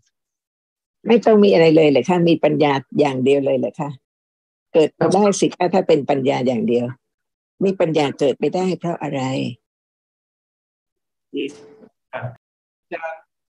[1.07, 3.89] ไม่ต้องมีอะไรเลยเลยค่ะมีปัญญาอย่างเดียวเลยเลยค่ะ
[4.73, 6.85] เกิดมาได้สิคะถ้าเป็นปัญญาอย่างเดียว
[7.63, 9.21] มีปัญญาเกิดไม่ได้เพราะอะไร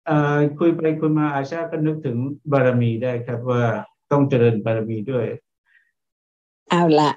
[0.05, 2.17] เอ่อคุยไปคุยมาอาชาก็นึกถึง
[2.51, 3.63] บารมีได้ครับว่า
[4.11, 5.25] ต้องเจริญบารมีด้วย
[6.69, 7.11] เอาละ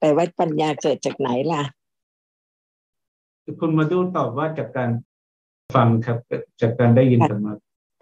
[0.00, 1.62] แต่ว่าปัญญาเกิดจากไหนล่ะ
[3.60, 4.90] คุณมาดูตอบว่าจากการ
[5.74, 6.18] ฟังครับ
[6.60, 7.52] จากการได้ยินธรรมะ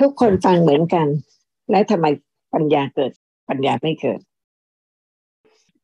[0.00, 1.06] ทุกคนฟังเหมือนกัน
[1.70, 2.06] และทำไม
[2.54, 3.12] ปัญญาเกิด
[3.48, 4.20] ปัญญาไม่เกิด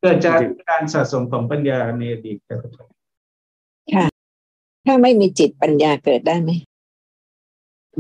[0.01, 2.93] เกิดจากการสะสมของปัญญาในอดีตครับอาจารย์
[4.87, 6.51] ถ้าไม่มีจิตปัญญาเกิดได้ไหม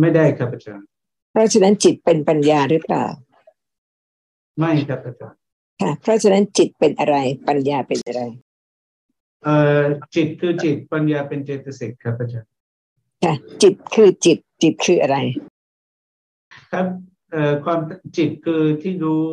[0.00, 0.86] ไม่ได้ครับอาจารย์
[1.32, 3.04] เพราะฉะนั้นจิตเป็นปัญญาหรือเปล่า
[4.58, 5.38] ไม่ครับอาจารย์
[5.80, 7.16] ค่ะ เพราะฉะนั้นจิตเป็นอะไร
[7.48, 8.22] ปัญญาเป็นอะไร
[9.44, 9.82] เอ่อ
[10.14, 12.50] จิตคือจิตปัญญาเป็นเจตสิกครับอาจารย์
[13.24, 15.18] ค่ะจิตคือจิต จิตคืออะไร
[16.72, 16.86] ครับ
[17.32, 17.80] เอ่อความ
[18.16, 19.26] จิตคือที่รู้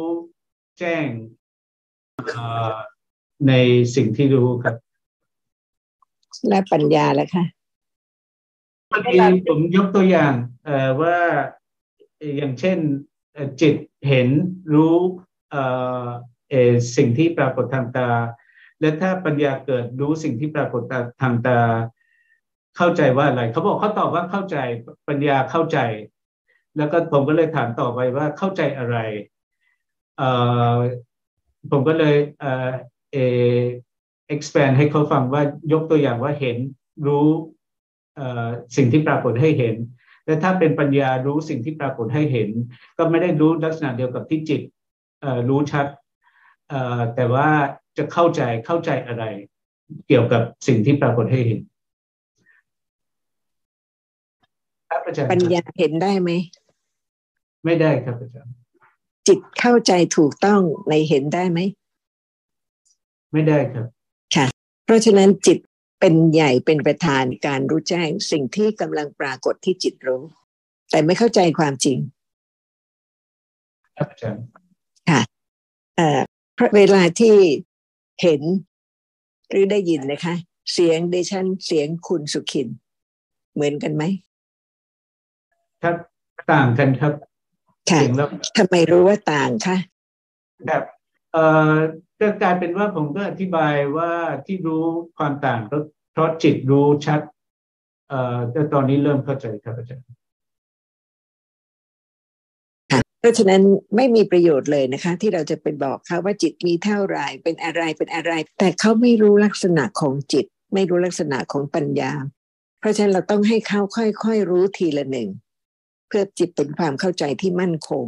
[0.80, 1.08] แจ้ง
[2.34, 2.76] เอ่อ
[3.47, 3.54] ใน
[3.95, 4.76] สิ่งที่รู้ครับ
[6.50, 7.43] และปัญญาล่ะคะ
[8.89, 10.34] เมื่อกี้ผมยกตัวอย่าง
[10.65, 11.17] เอ่อว่า
[12.17, 12.78] เอ่ออย่างเช่น
[13.34, 13.76] เอ่อจิต
[14.08, 14.28] เห็น
[14.74, 14.97] รู้
[15.52, 15.63] เอ่
[16.04, 16.08] อ
[16.50, 18.10] เอ่อสิ่งที่ปรากฏทางตา
[18.81, 20.81] และถ้าปัญญาเกิดรู้สิ่งที่ปรากฏ
[21.21, 21.59] ทางตา
[22.77, 24.57] เข้าใจว่าอะไรเขาบอกเขาตอบว่าเข้าใจ
[25.07, 25.77] ปัญญาเข้าใจ
[26.77, 28.97] แล้วก็ผมก็เลยถามต่อไปว่าเข้าใจอะไร
[30.17, 30.29] เอ่
[30.75, 30.77] อ
[31.71, 32.69] ผมก็เลยเอ่อ
[33.11, 33.17] เอ
[34.35, 35.41] expand ให้เขาฟังว่า
[35.73, 36.57] ยกตัวอย่างว่าเห็น
[37.07, 37.27] รู้
[38.15, 39.75] เออสิ่งที่ปรากฏให้เห็น
[40.25, 42.49] และถ้าเป็นปัญญารู้สิ่งที่ปรากฏให้เห็น
[42.97, 44.61] ก็ไม่ได้รู้ลักษณะเดียวกับที่จิต
[45.21, 45.87] เออรู้ชัด
[46.69, 47.47] เออแต่ว่า
[47.97, 49.23] จะเข้าใจเข้าใจอะไร
[50.08, 51.60] เกี่ยวกับสิ่งที่ปรากฏให้เห็น
[54.89, 56.30] ครับอาจารย์ปัญญาเห็นได้ไหม
[57.65, 58.54] ไม่ได้ครับอาจารย์
[59.27, 61.60] จิตเข้าใจถูกต้องในเห็นได้ไหม
[63.34, 63.88] ไม่ได้ครับ
[64.86, 65.58] เพราะฉะนั้นจิต
[65.99, 70.23] เป็นใหญ่เป็นประธานการรู้แจ้งสิ่งที่กำลังปรากฏที่จิตรู้
[70.89, 71.97] แต่ไม่เข้าใจความจริง
[73.97, 74.43] ครับอาจารย์
[75.95, 76.21] เอ่อ
[76.56, 77.36] เพราะเวลาที่
[78.21, 78.41] เห็น
[79.49, 80.36] หรือได้ยินนะคะ
[80.73, 82.67] เสียงดิฉันเสียงคุณสุขิน
[83.53, 84.03] เหมือนกันไหม
[85.84, 85.95] ครับ
[86.51, 87.13] ต่างกันครับ
[87.89, 89.77] ค่ะเสียงแล้วทำไมรู้ว่าต่างคะ
[90.65, 90.84] แบบ
[91.31, 91.75] เอ่อ
[92.19, 94.12] ก็กลายเป็นว่าผมก็อธิบายว่า
[94.45, 94.84] ที่รู้
[95.17, 95.77] ความต่างก็
[96.12, 97.21] เพราะจิตรู้ชัด
[98.10, 100.05] เอ่อแต่ตอนนี้เริ่มเข้าใจครับอาจารย์
[103.21, 103.62] เพราะฉะนั้น
[103.95, 112.12] ไม่มีประโยชน์เลยนะคะ ที่เราจะไปบอกเขาว่าจิตมีเท่าไรเป็นอะไรเป็นอะไร แต่เขาไม่รู้ลักษณะของจิต ไม่รู้ลักษณะของปัญญา
[112.79, 115.29] เพราะฉะนั้นเราต้องให้เขาค่อยๆรู้ทีละหนึ่ง
[116.07, 118.05] เพื่อจิตเป็นความเข้าใจที่มั่นคง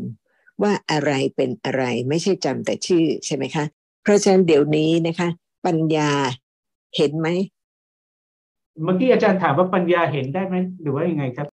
[0.63, 3.65] ว่าอะไรเป็นอะไรไม่ใช่จำแต่ชื่อใช่ไหมคะ
[4.03, 5.29] เพราะฉะนั้นเดี๋ยวนี้นะคะ
[5.65, 6.09] ปัญญา
[6.97, 7.27] เห็นไหม
[8.83, 11.47] เมื่อกี้อาจารย์ถามว่าปัญญาเห็นได้ไหมหรือว่ายังไงครับ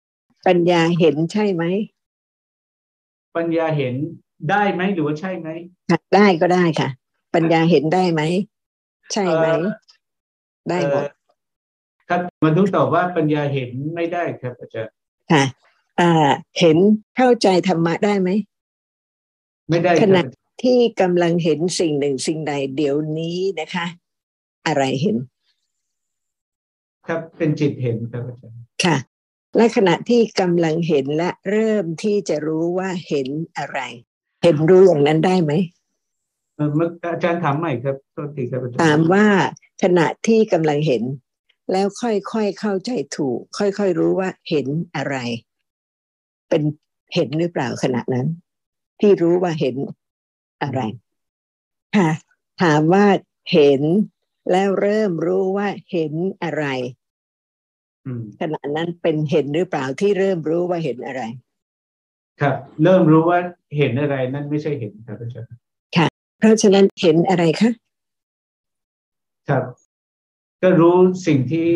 [0.47, 1.63] ปัญญาเห็นใช่ไหม
[3.35, 3.95] ปัญญาเห็น
[4.49, 5.49] ได้ไหมหรือว่าใช่ไหม
[5.89, 6.89] ค่ะได้ก็ได้ค่ะ
[7.35, 8.21] ปัญญาเห็นได้ไหม
[9.13, 9.63] ใช่ไหมเอ่อ
[10.69, 11.07] ได้หมดเอ่อ
[12.09, 14.93] ครับมันทุกตอบว่าปัญญาเห็นไม่ได้ครับอาจารย์
[15.31, 15.43] ค่ะ
[15.99, 16.77] อ่า เห็น
[17.17, 18.29] เข้าใจธรรมะได้ไหม
[19.69, 20.21] ไม่ได้คขรับณะ
[20.63, 23.85] ที่กำลังเห็นสิ่งหนึ่งสิ่งใดเดี๋ยวนี้นะคะ
[24.67, 25.17] อะไรเห็น
[27.07, 28.97] ครับเป็นจิตเห็นครับอาจารย์ค่ะ
[29.55, 33.79] และขณะที่กำลังเห็นและเริ่มที่จะรู้ว่าเห็นอะไร
[34.43, 35.51] เห็นรู้อย่างนั้นได้ไหม
[36.55, 39.25] เอ่อเมื่ออาจารย์ถามใหม่ครับโทษทีครับอาจารย์ถามว่า
[39.83, 41.03] ขณะที่กำลังเห็น
[41.71, 45.15] แล้วค่อยๆเข้าใจถูก ค่อยๆรู้ว่าเห็นอะไร
[46.49, 46.63] เป็น
[47.15, 48.27] เห็นหรือเปล่าขณะนั้น
[48.99, 49.75] ที่รู้ว่าเห็น
[50.63, 50.81] อะไร
[51.97, 52.11] ค่ะ
[52.61, 53.05] ถามว่า
[53.53, 53.81] เห็น
[54.51, 57.00] แล้วเริ่มรู้ว่าเห็นอะไรอืม
[58.41, 61.21] ขณะนั้นเป็นเห็นหรือเปล่าที่เริ่มรู้ว่าเห็นอะไร
[62.41, 63.39] ครับ เริ่มรู้ว่า
[63.77, 65.49] เห็นอะไรนั่นไม่ใช่เห็นครับอาจารย์
[66.39, 67.71] เพราะฉะนั้นเห็นอะไรคะ
[69.49, 69.63] ครับ
[70.63, 71.69] ก็รู้สิ่งที่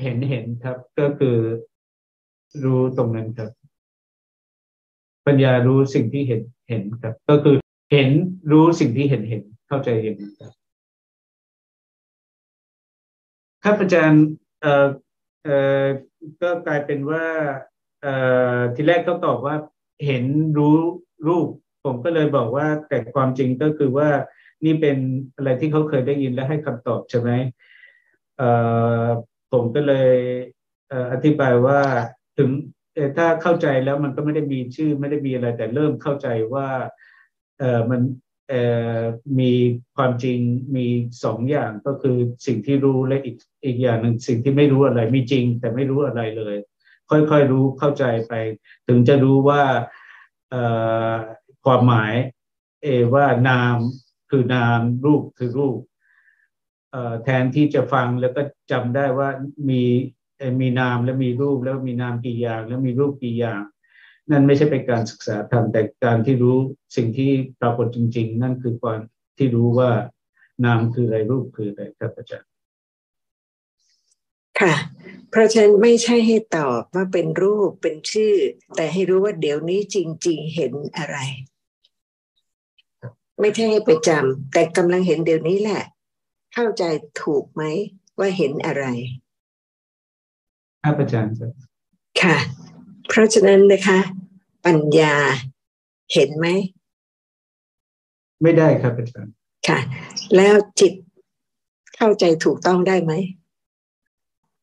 [0.00, 1.36] เห็นเห็นครับ ก็คือ
[2.64, 3.50] รู้ตรงนั้นครับ
[5.26, 7.56] ปัญญารู้สิ่งที่เห็นเห็นครับ ก็คือ
[7.92, 8.08] เห็น
[8.52, 10.52] รู้สิ่งที่เห็นเห็นเข้าใจเห็นครับ
[13.64, 14.24] ครับอาจารย์
[14.60, 14.86] เอ่อเอ่อ
[16.42, 17.24] ก็กลายเป็นว่า
[18.74, 19.56] ทีแรกเขาตอบว่า
[20.06, 20.24] เห็น
[20.58, 20.76] รู้
[21.26, 21.48] รูป
[21.84, 24.08] ผมก็เลยบอกว่าแต่ความจริงก็คือว่า
[24.64, 24.96] นี่เป็น
[25.36, 27.30] อะไรที่เขาเคยได้ยินและให้คำตอบใช่ไหม
[29.52, 30.12] ผมก็เลย
[31.12, 31.80] อธิบายว่า
[32.38, 32.50] ถึง
[33.16, 36.68] ถ้าเข้าใจแล้วมันก็ไม่ได้มีชื่อไม่ได้มีอะไรแต่เริ่มเข้าใจว่า
[37.90, 38.00] มัน
[39.40, 39.52] มี
[39.96, 40.38] ความจริง
[40.76, 40.86] มี
[41.24, 46.56] สองอย่างก็คือสิ่งที่รู้และอีกอีกอย่างหนึ่งสิ่งที่ไม่รู้อะไรมีจริง แต่ไม่รู้อะไรเลย
[47.10, 48.32] ค่อยๆรู้เข้าใจไป
[48.88, 49.62] ถึงจะรู้ว่า
[51.64, 52.14] ความหมาย
[52.82, 53.76] เอว่านาม
[54.30, 55.78] คือนามรูปคือรูป
[57.24, 59.28] แทนที่จะฟังแล้วก็จำได้ว่า
[59.68, 59.82] มี
[60.60, 63.62] มีนามและมีรูปแล้วมีนามกี่อย่าง แล้วมีรูปกี่อย่าง
[64.30, 66.56] นั่นไม่ใช่เป็นการศึกษาธรรมแต่การที่รู้
[66.96, 69.00] สิ่งที่ปรากฏจริง ๆ นั่นคือความ
[69.38, 69.90] ที่รู้ว่า
[70.64, 72.48] นามคืออะไรรูปคืออะไรครับอาจารย์
[74.60, 74.74] ค่ะ
[75.30, 78.34] เพราะฉะนั้นไม่ใช่ให้ตอบว่าเป็นรูปเป็นชื่อ
[78.76, 81.16] แต่ให้รู้ว่าเดี๋ยวนี้จริง ๆ เห็นอะไร
[83.40, 85.82] ไม่ใช่ให้ไปจำแต่กำลังเห็นเดี๋ยวนี้แหละ
[86.54, 86.84] เข้าใจ
[87.22, 87.62] ถูกไหม
[88.18, 88.84] ว่าเห็นอะไร
[90.82, 91.52] ครับอาจารย์ครับ
[92.22, 92.36] ค่ะ
[93.08, 93.98] เพราะฉะนั้นนะคะ
[94.68, 95.16] ปัญญา
[96.12, 96.46] เห็นไหม
[98.42, 99.34] ไม่ได้ครับอาจารย์
[99.68, 99.78] ค่ะ
[100.36, 100.92] แล้วจิต
[101.96, 103.12] เข้าใจถูกต้องได้ไหม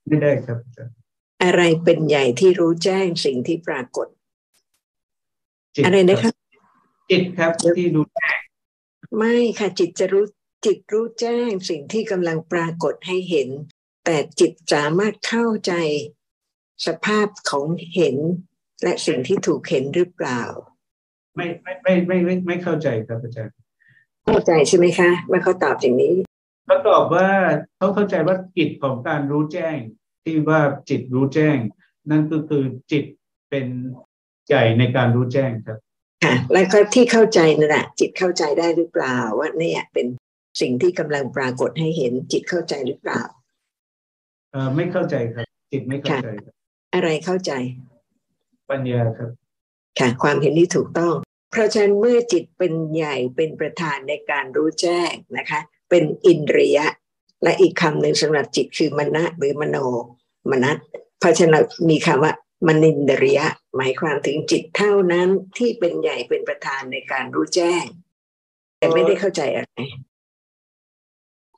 [0.07, 0.95] ไม่ได้ครับอาจารย์
[1.43, 4.07] อะไรเป็นใหญ่ที่รู้แจ้งสิ่งที่ปรากฏ
[5.75, 6.31] จิตอะไรนะคะ
[7.09, 8.05] จิตครับที่รู้
[9.17, 10.25] ไม่ค่ะจิตจะรู้
[10.65, 13.49] จิตรู้แจ้งสิ่งที่กำลังปรากฏให้เห็น
[14.05, 15.73] แต่จิตสามารถเข้าใจ
[16.85, 17.65] สภาพของ
[17.95, 18.17] เห็น
[18.85, 20.41] และสิ่งที่ถูกเห็นหรือเปล่า
[21.35, 23.53] ไม่ไม่ไม่ไม่ไม่ไม่เข้าใจครับอาจารย์
[24.25, 26.15] เข้าใจใช่ไหมคะว่าเขาตอบอย่างนี้
[26.65, 27.27] เขาตอบว่า
[27.77, 29.77] เขาเข้าใจว่ากิจของการรู้แจ้ง
[30.23, 31.57] ที่ว่าจิตรู้แจ้ง
[32.09, 33.03] นั่นก็คือจิต
[33.49, 33.65] เป็น
[34.47, 35.77] ใหญ่ในการรู้แจ้งครับ
[36.23, 40.07] ค่ะแล้วก็ที่เข้าใจนั่นแหละจิตเข้าใจได้หรือเปล่าว่าเนี่ยเป็น
[40.61, 43.21] สิ่งที่กำลังปรากฏให้เห็นจิตเข้าใจหรือเปล่า
[44.51, 46.53] เอ่อไม่เข้าใจครับ จิตไม่เข้าใจครับ
[46.93, 47.51] อะไรเข้าใจ
[48.69, 49.29] ปัญญาครับ
[49.99, 51.15] ค่ะ ความเห็นที่ถูกต้อง
[51.51, 56.87] เพราะฉะนั้นเมื่อจิตเป็นใหญ่เป็นประธานในการรู้แจ้งนะคะ เป็นอินทรียะ
[57.43, 59.77] และอีกคำหนึ่งสำหรับจิตคือมณะหรือมโน
[60.51, 60.77] มนัส
[61.19, 62.33] เพราะฉะนั้นมีคำว่า
[62.67, 67.83] มนินทริยะ หมายความถึงจิตเท่านั้นที่เป็นใหญ่เป็นประธานในการรู้แจ้ง
[68.77, 69.71] แต่ไม่ได้เข้าใจอะไร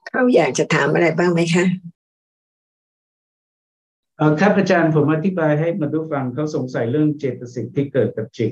[0.08, 1.66] เขาอยากจะถามอะไรบ้างไหมคะ
[4.40, 8.52] ครับอาจารย์ผมอธิบายให้มาดูฟังเขาสงสัยเรื่องเจตสิกที่เกิดกับจิต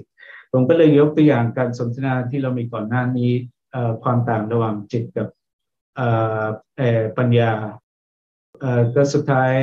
[0.51, 3.31] ผมก็เลยยกตัวอย่างการสนทนาที่เรามีก่อนหน้านี้
[4.03, 5.27] ความต่างระหว่างจิตกับ
[7.17, 7.51] ปัญญา
[8.95, 9.53] ก็สุดท้าย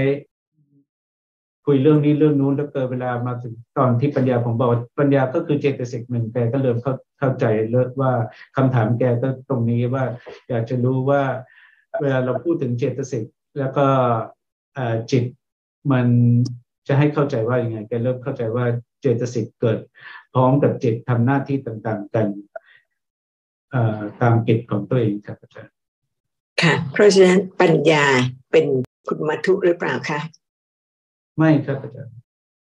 [1.66, 8.12] คุยเรื่องนี้เรื่องนู้นแล้วเกิดเวลามาถึงตอนที่ปัญญาผมบอกปัญญาก็คือเจตสิกหนึ่งแกก็เริ่มเข้าเข้าใจเลิศว่า
[8.56, 10.04] คำถามแกก็ตรงนี้ว่า
[10.48, 11.22] อยากจะรู้ว่า
[12.00, 13.24] เวลาเราพูดถึงเจตสิก
[13.58, 13.86] แล้วก็
[15.10, 15.24] จิต
[15.92, 16.06] มัน
[16.88, 18.64] จะให้เข้าใจว่ายังไงแกเริ่มเข้าใจว่า
[19.00, 19.78] เจตสิกเกิด
[20.34, 22.26] พร้อมกับจิตทำหน้าที่ต่างๆกัน
[24.20, 25.74] ตามกิจของตัวเองครับอาจารย์
[26.62, 28.04] ค่ะ เพราะฉะนั้นปัญญา
[28.52, 28.66] เป็น
[29.08, 30.20] คุณมัทุหรือเปล่าคะ
[31.38, 32.14] ไม่ครับอาจารย์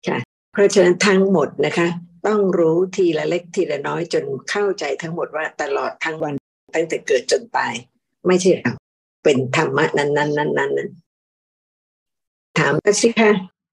[0.08, 0.18] ค่ะ
[0.54, 1.88] เพราะฉะนั้นทั้งหมดนะคะ
[2.28, 6.34] ต้องรู้ทีละเล็กทีละน้อยจนเข้าใจทั้งหมดว่าตลอดทั้งวัน
[6.76, 7.74] ตั้งแต่เกิดจนตาย
[8.28, 8.74] ไม่ใช่เรา
[9.24, 10.90] เป็นธรรมะนั้นนั้นนั้นนั้นนั้น
[12.58, 13.32] ถามกันสิคะ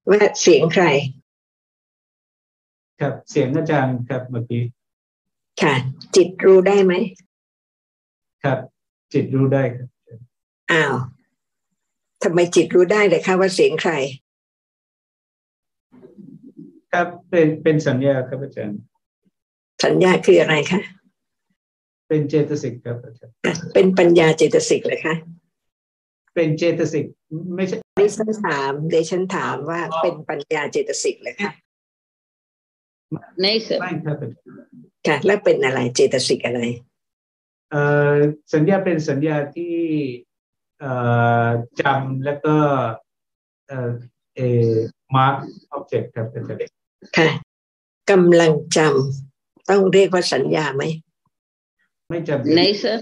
[0.09, 0.85] ว่าเสียงใคร
[2.99, 4.63] ครับเสียงอาจารย์ครับเมื่อกี้
[5.61, 5.73] ค่ะ
[6.15, 6.93] จิตรู้ได้ไหม
[8.43, 8.57] ครับ
[9.13, 9.87] จิตรู้ได้ครับ
[10.71, 10.95] อ้าว
[12.23, 13.91] ทำไมจิตรู้ได้เลยคะว่าเสียงใคร
[16.91, 18.79] ครับเป็นเป็นสัญญาครับอาจารย์
[19.83, 20.81] สัญญาคืออะไรคะ
[22.07, 23.33] เป็นเจตสิกครับอาจารย์
[23.73, 25.15] เป็นปัญญาเจตสิกเลยคะ
[26.35, 27.05] เป็นเจตสิก
[27.55, 31.51] ไม่ใช่ดิฉันถามดิฉันถามว่าเป็นปัญญาเจตสิกเลยค่ะ
[33.39, 34.17] ไม่ไม่ครับ
[35.07, 36.61] ค่ะแล้วเป็นอะไรเจตสิกอะไร
[37.71, 38.13] เอ่อ
[38.53, 39.75] สัญญาเป็นสัญญาที่
[40.79, 40.91] เอ่
[41.45, 41.47] อ
[41.81, 42.55] จำแล้วก็
[43.67, 43.91] เอ่อ
[44.35, 44.39] เอ
[45.15, 45.35] มาร์ก
[45.71, 46.69] อ็อบเจกต์ครับเป็นเด็ก
[47.17, 47.29] ค่ะ
[48.11, 50.83] กำลังจำต้องเรียกว่าสัญญาไหม
[52.09, 52.97] ไม่จำ Neither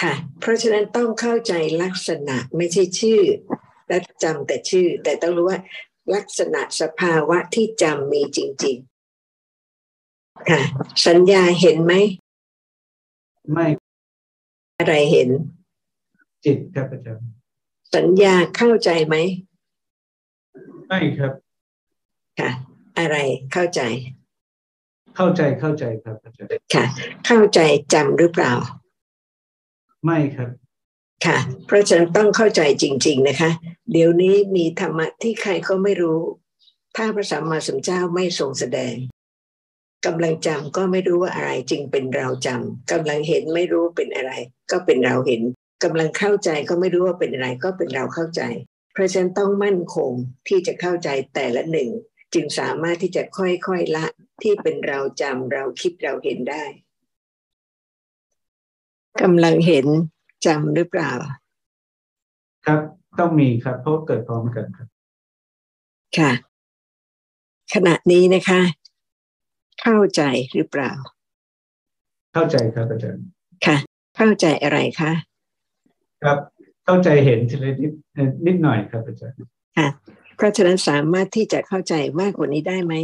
[0.00, 3.22] ค่ะ เพราะฉะนั้นต้องเข้าใจลักษณะไม่ใช่ชื่อ
[3.88, 5.60] และจำแต่ชื่อ แต่ต้องรู้ว่า
[6.14, 8.76] ลักษณะสภาวะที่จำมีจริง
[9.62, 10.62] ๆ ค่ะ
[11.06, 11.94] สัญญาเห็นไหม
[13.52, 13.66] ไม่
[14.78, 15.28] อะไรเห็น
[16.44, 17.26] จิตครับอาจารย์
[17.96, 19.16] สัญญาเข้าใจไหม
[20.88, 21.32] ไม่ครับ
[22.40, 22.50] ค่ะ
[22.98, 23.16] อะไร
[23.52, 23.80] เข้าใจ
[25.16, 26.84] เข้าใจเข้าใจครับอาจารย์ค่ะ
[27.26, 27.60] เข้าใจ
[27.94, 28.52] จำหรือเปล่า
[30.06, 30.50] ไม่ครับ
[31.26, 33.50] ค่ะ เพราะฉะนั้นต้องเข้าใจจริง ๆนะคะ
[33.92, 36.20] เดี๋ยวนี้มีธรรมะที่ใครก็ไม่รู้
[36.96, 38.94] ถ้าพระสัมมาสัมพุทธเจ้าไม่ทรงแสดง
[40.06, 44.32] กำลังจำก็ไม่รู้ว่าอะไรจึงเป็นเราจำกำลังเห็นไม่รู้เป็นอะไร
[44.70, 45.42] ก็เป็นเราเห็น
[45.84, 48.42] กำลังเข้าใจก็ไม่รู้ว่าเป็นอะไรก็เป็นเราเข้าใจ
[48.92, 50.12] เพราะฉะนั้นต้องมั่นคง
[50.48, 51.90] ที่จะเข้าใจแต่ละหนึ่ง
[52.34, 54.06] จึงสามารถที่จะค่อยๆละ
[54.42, 56.64] ที่เป็นเราจำเราคิดเราเห็นได้
[59.28, 59.86] กำลังเห็น
[60.46, 61.12] จำหรือเปล่า
[62.66, 62.80] ครับ
[63.18, 64.88] ต้องมีครับเพราะเกิดพร้อมกันครับ
[66.18, 66.32] ค่ะ
[67.74, 68.60] ขณะนี้นะคะ
[69.82, 70.22] เข้าใจ
[70.54, 70.92] หรือเปล่า
[72.32, 73.24] เข้าใจครับอาจารย์
[73.66, 73.76] ค่ะ
[74.16, 75.12] เข้าใจอะไรคะ
[76.22, 76.38] ครับ
[76.84, 77.92] เข้าใจเห็นทีละนิด
[78.46, 79.36] นิดหน่อยครับอาจารย์
[79.76, 79.88] ค่ะ
[80.36, 82.94] เพราะฉะนั้นสามารถที่จะเข้าใจมากกว่านี้ได้ไหม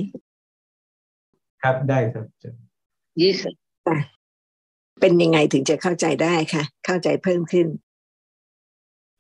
[1.63, 2.63] ครับได้ครับอาจารย์
[3.21, 3.55] ยี่สิบ
[5.03, 7.67] เป็นยังไงถึงจะเข้าใจได้ค่ะเข้าใจเพิ่มขึ้น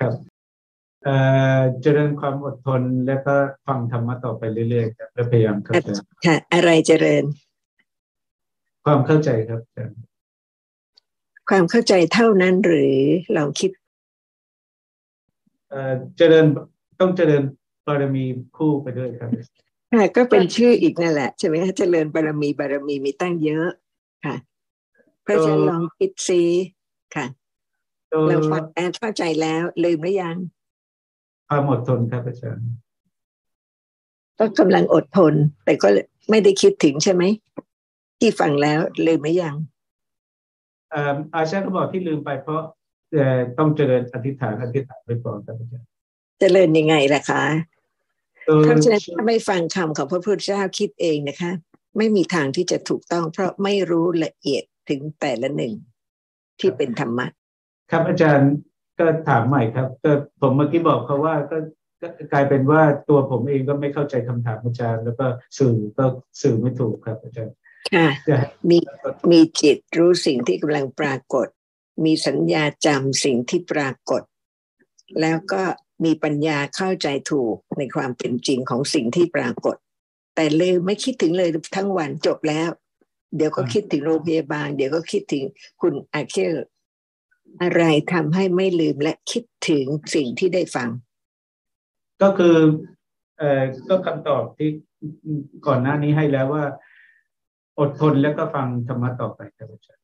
[0.00, 0.14] ครับ
[1.82, 3.34] เจริญความอดทนแล้วก็
[3.66, 5.88] ฟังธรรมะต่อไปเรื่อยๆครับและพยายามเข้าใจ
[6.26, 7.24] ค่ะ อะไรเจริญ
[8.84, 9.96] ความเข้าใจครับอาจารย์
[11.50, 12.96] ความเข้าใจเท่านั้นหรือ
[13.36, 13.70] ลองคิด
[16.18, 16.46] เจริญ
[17.00, 17.42] ต้องเจริญ
[17.86, 18.24] บารมี
[18.56, 19.30] คู่ไปด้วยครับ
[19.92, 23.68] ค่ะก็เป็นชื่ออีกนั่นแหละใช่ไหมเจริญบารมีบารมีมีตั้งเยอะ
[24.24, 24.36] ค่ะ
[25.22, 26.42] เพราะฉะนั้นลองคิดซี
[27.14, 27.26] ค่ะ
[28.28, 30.36] เราฟังแอนเข้าใจแล้วลืมหรือยัง
[31.48, 32.66] ความอดทนครับอาจารย์
[34.38, 35.88] ก็กำลังอดทน แต่ก็
[36.30, 37.22] ไม่ได้คิดถึงใช่ไหม
[38.20, 39.56] ที่ฟังแล้วลืมหรือยัง
[41.34, 42.60] อาจารย์ก็บอกที่ลืมไปเพราะ
[43.58, 45.88] ต้องเจริญอธิษฐานอธิษฐานไปก่อนครับอาจารย์
[46.40, 47.42] เจริญยังไงล่ะคะ
[48.62, 51.52] เพราะฉะนั้นถ้าไม่ฟังคำของพระพุทธเจ้าคิดเองนะคะ
[51.96, 55.74] ไม่มีทางที่จะถูกต้อง เพราะไม่รู้ละเอียด ถึงแต่ละหนึ่ง
[56.60, 57.26] ที่เป็นธรรมะ
[57.90, 58.52] ครับอาจารย์
[58.98, 61.58] ก็ถามใหม่ครับ ก็ผมเมื่อกี้บอกเขาว่าก็
[62.32, 65.26] กลายเป็นว่าตัวผมเองก็ไม่เข้าใจคำถามอาจารย์ แล้วก็
[65.58, 66.04] สื่อก็
[66.42, 67.54] สื่อไม่ถูกครับอาจารย์
[67.94, 68.08] ค่ะ
[68.70, 68.78] มี
[69.30, 71.46] มีจิตรู้สิ่งที่กำลังปรากฏ
[72.04, 74.22] มีสัญญาจำสิ่งที่ปรากฏ
[75.20, 75.62] แล้วก็
[76.04, 79.76] มีปัญญาเข้าใจถูกในความเป็นจริงของสิ่งที่ปรากฏ
[80.34, 82.70] แต่เลยไม่คิดถึงเลยทั้งวันจบแล้ว
[83.36, 85.44] เดี๋ยวก็คิดถึงโรงพยาบาล เดี๋ยวก็คิดถึง
[85.80, 86.54] คุณอาเคล
[87.62, 90.88] อะไรทำให้ไม่ลืมและคิดถึงสิ่งที่ได้ฟัง
[92.22, 92.56] ก็คือ
[93.38, 94.70] เอ่อก็คำตอบที่
[95.66, 96.64] ก่อนหน้านี้ให้แล้วว่า
[97.78, 100.02] อดทนแล้วก็ฟังธรรมะต่อไปครับอาจารย์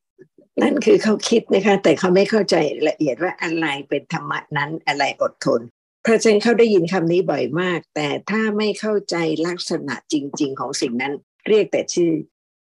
[0.61, 2.55] นั่นคือเขาคิดนะคะ แต่เขาไม่เข้าใจ
[2.87, 5.61] ละเอียดว่าอะไรเป็นธรรมะนั้นอะไรอดทน
[6.03, 9.15] เพราะฉะนั้นเขาได้ยินคำนี้บ่อยมาก แต่ถ้าไม่เข้าใจ
[9.47, 11.13] ลักษณะจริง ๆ ของสิ่งนั้น
[11.47, 12.11] เรียกแต่ชื่อ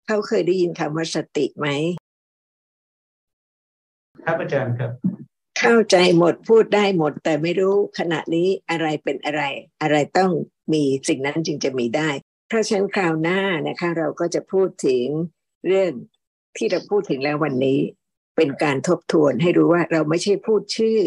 [0.08, 1.68] เขาเคยได้ยินคำว่าสติไหม
[4.26, 4.92] ครับอาจารย์ครับ
[5.60, 9.42] เข้าใจหมดพูดได้หมด แต่ไม่รู้ขณะนี้อะไรเป็นอะไร
[9.82, 10.32] อะไรต้อง
[10.74, 12.10] มีสิ่งนั้นจึงจะมีได้
[12.48, 15.06] เพราะฉะนั้นคราวหน้านะคะ เราก็จะพูดถึง
[15.68, 15.92] เรื่อง
[16.58, 17.80] ที่เราพูดถึงแล้ววันนี้
[18.36, 21.00] เป็นการทบทวนให้รู้ว่าเราไม่ใช่พูดชื่อ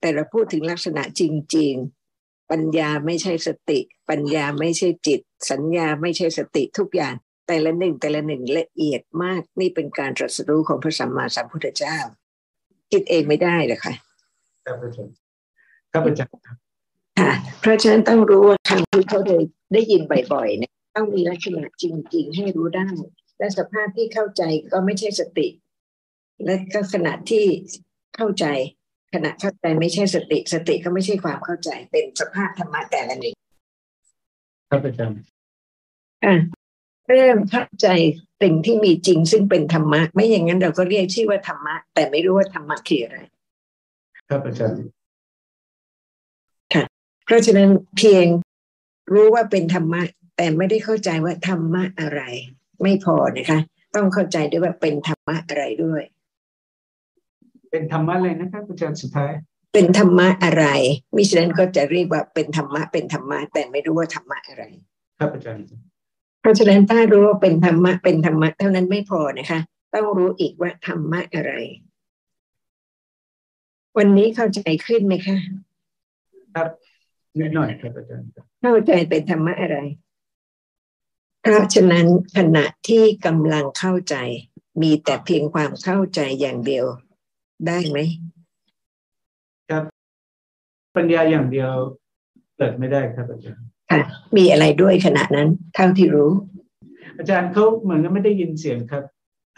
[0.00, 1.22] แต่เราพูดถึงลักษณะจ
[1.56, 1.72] ริง
[2.12, 3.80] ๆ ปัญญาไม่ใช่สติ
[4.10, 5.20] ปัญญาไม่ใช่จิต
[5.50, 7.14] สัญญาไม่ใช่สติทุกอย่าง
[7.46, 11.96] แต่ละหนึ่งแต่ละหนึ่งละเอียดมากนี่เป็นการตรัสรู้ของพระสัมมาสัมพุทธเจ้า
[12.90, 13.94] คิดเองไม่ได้เลยค่ะ
[14.64, 15.14] ครับอาจารย์
[15.92, 16.56] ครับอาจารย์ครับ
[17.18, 17.30] ค่ะ
[17.60, 19.36] เพราะฉะนั้นต้องรู้ว่าคำที่เขาได้
[19.72, 21.84] ได้ยินบ่อยๆเนี่ยต้องมีลักษณะจ
[22.14, 22.88] ริง ๆ ให้รู้ได้
[23.38, 24.42] และสภาพที่เข้าใจ
[24.72, 25.48] ก็ไม่ใช่สติ
[26.44, 27.44] และก็ขณะที่
[28.16, 28.46] เข้าใจ
[29.14, 33.34] ขณะเข้าใจไม่ใช่สติ สติก็ไม่ใช่ความเข้าใจเป็นสภาพธรรมะแต่ละหนึ่ง
[34.70, 35.16] ครับอาจารย์
[36.24, 36.34] อะ
[37.08, 37.88] เริ่มเข้าใจ
[38.42, 43.18] สิ่งที่มีจริงซึ่งเป็นธรรมะ ไม่อย่างนั้นเราก็เรียกชื่อว่าธรรมะ แต่ไม่รู้ว่าธรรมะคืออะไร
[44.28, 44.84] ครับอาจารย์
[47.24, 48.26] เพราะฉะนั้นเพียง
[49.12, 50.02] รู้ว่าเป็นธรรมะ
[50.36, 52.20] แต่ไม่ได้เข้าใจว่าธรรมะอะไร
[52.82, 53.58] ไม่พอนะคะ
[53.94, 56.02] ต้องเข้าใจด้วยว่าเป็นธรรมะอะไรด้วย
[57.70, 59.32] เป็นธรรมะเลยนะครับอาจารย์สุดท้าย
[59.72, 60.64] เป็นธรรมะอะไร
[61.16, 64.62] มิฉะนั้นก็จะเรียกว่าเป็นธรรมะเป็นธรรมะแต่ไม่รู้ว่าธรรมะอะไร
[65.18, 65.85] ครับอาจารย์เพ
[66.46, 69.60] ราะฉะนั้นถ้ารู้ว่าเป็นธรรมะเป็นธรรมะเท่านั้นไม่พอนะคะ
[69.94, 71.52] ต้องรู้อีกว่าธรรมะอะไร
[73.98, 75.36] วันนี้เข้าใจขึ้นไหมคะ
[76.54, 76.68] ครับ
[77.38, 79.78] นิดหน่อยครับอาจารย์ครับเข้าใจเป็นธรรมะอะไร
[81.42, 84.16] เพราะฉะนั้นขณะที่กำลังเข้าใจ
[84.82, 86.84] มีแต่เพียงความเข้าใจอย่างเดียว
[87.66, 87.98] ได้ไหม
[89.68, 89.84] ครับ
[90.96, 91.72] ปัญญาอย่างเดียว
[92.56, 94.00] เกิดไม่ได้ครับอาจารย์ ค่ะ
[94.36, 96.30] มีอะไรด้วยขณะนั้นเท่าที่รู้
[97.18, 99.04] อาจารย์เขาเหมือนกับไม่ได้ยินเสียงครับ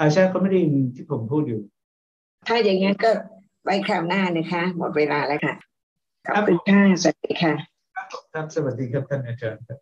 [0.00, 1.60] อาชาเขาไม่ได้ยินที่ผมพูดอยู่
[2.46, 3.10] ถ้าอย่างนั้นก็
[3.64, 5.54] ไปคราวหน้านะคะ หมดเวลาแล้วค่ะ
[6.26, 7.54] ขอบคุณค่ะสวัสดีค่ะ
[8.34, 9.78] ครับสวัสดีครับท่านอาจารย์ครับ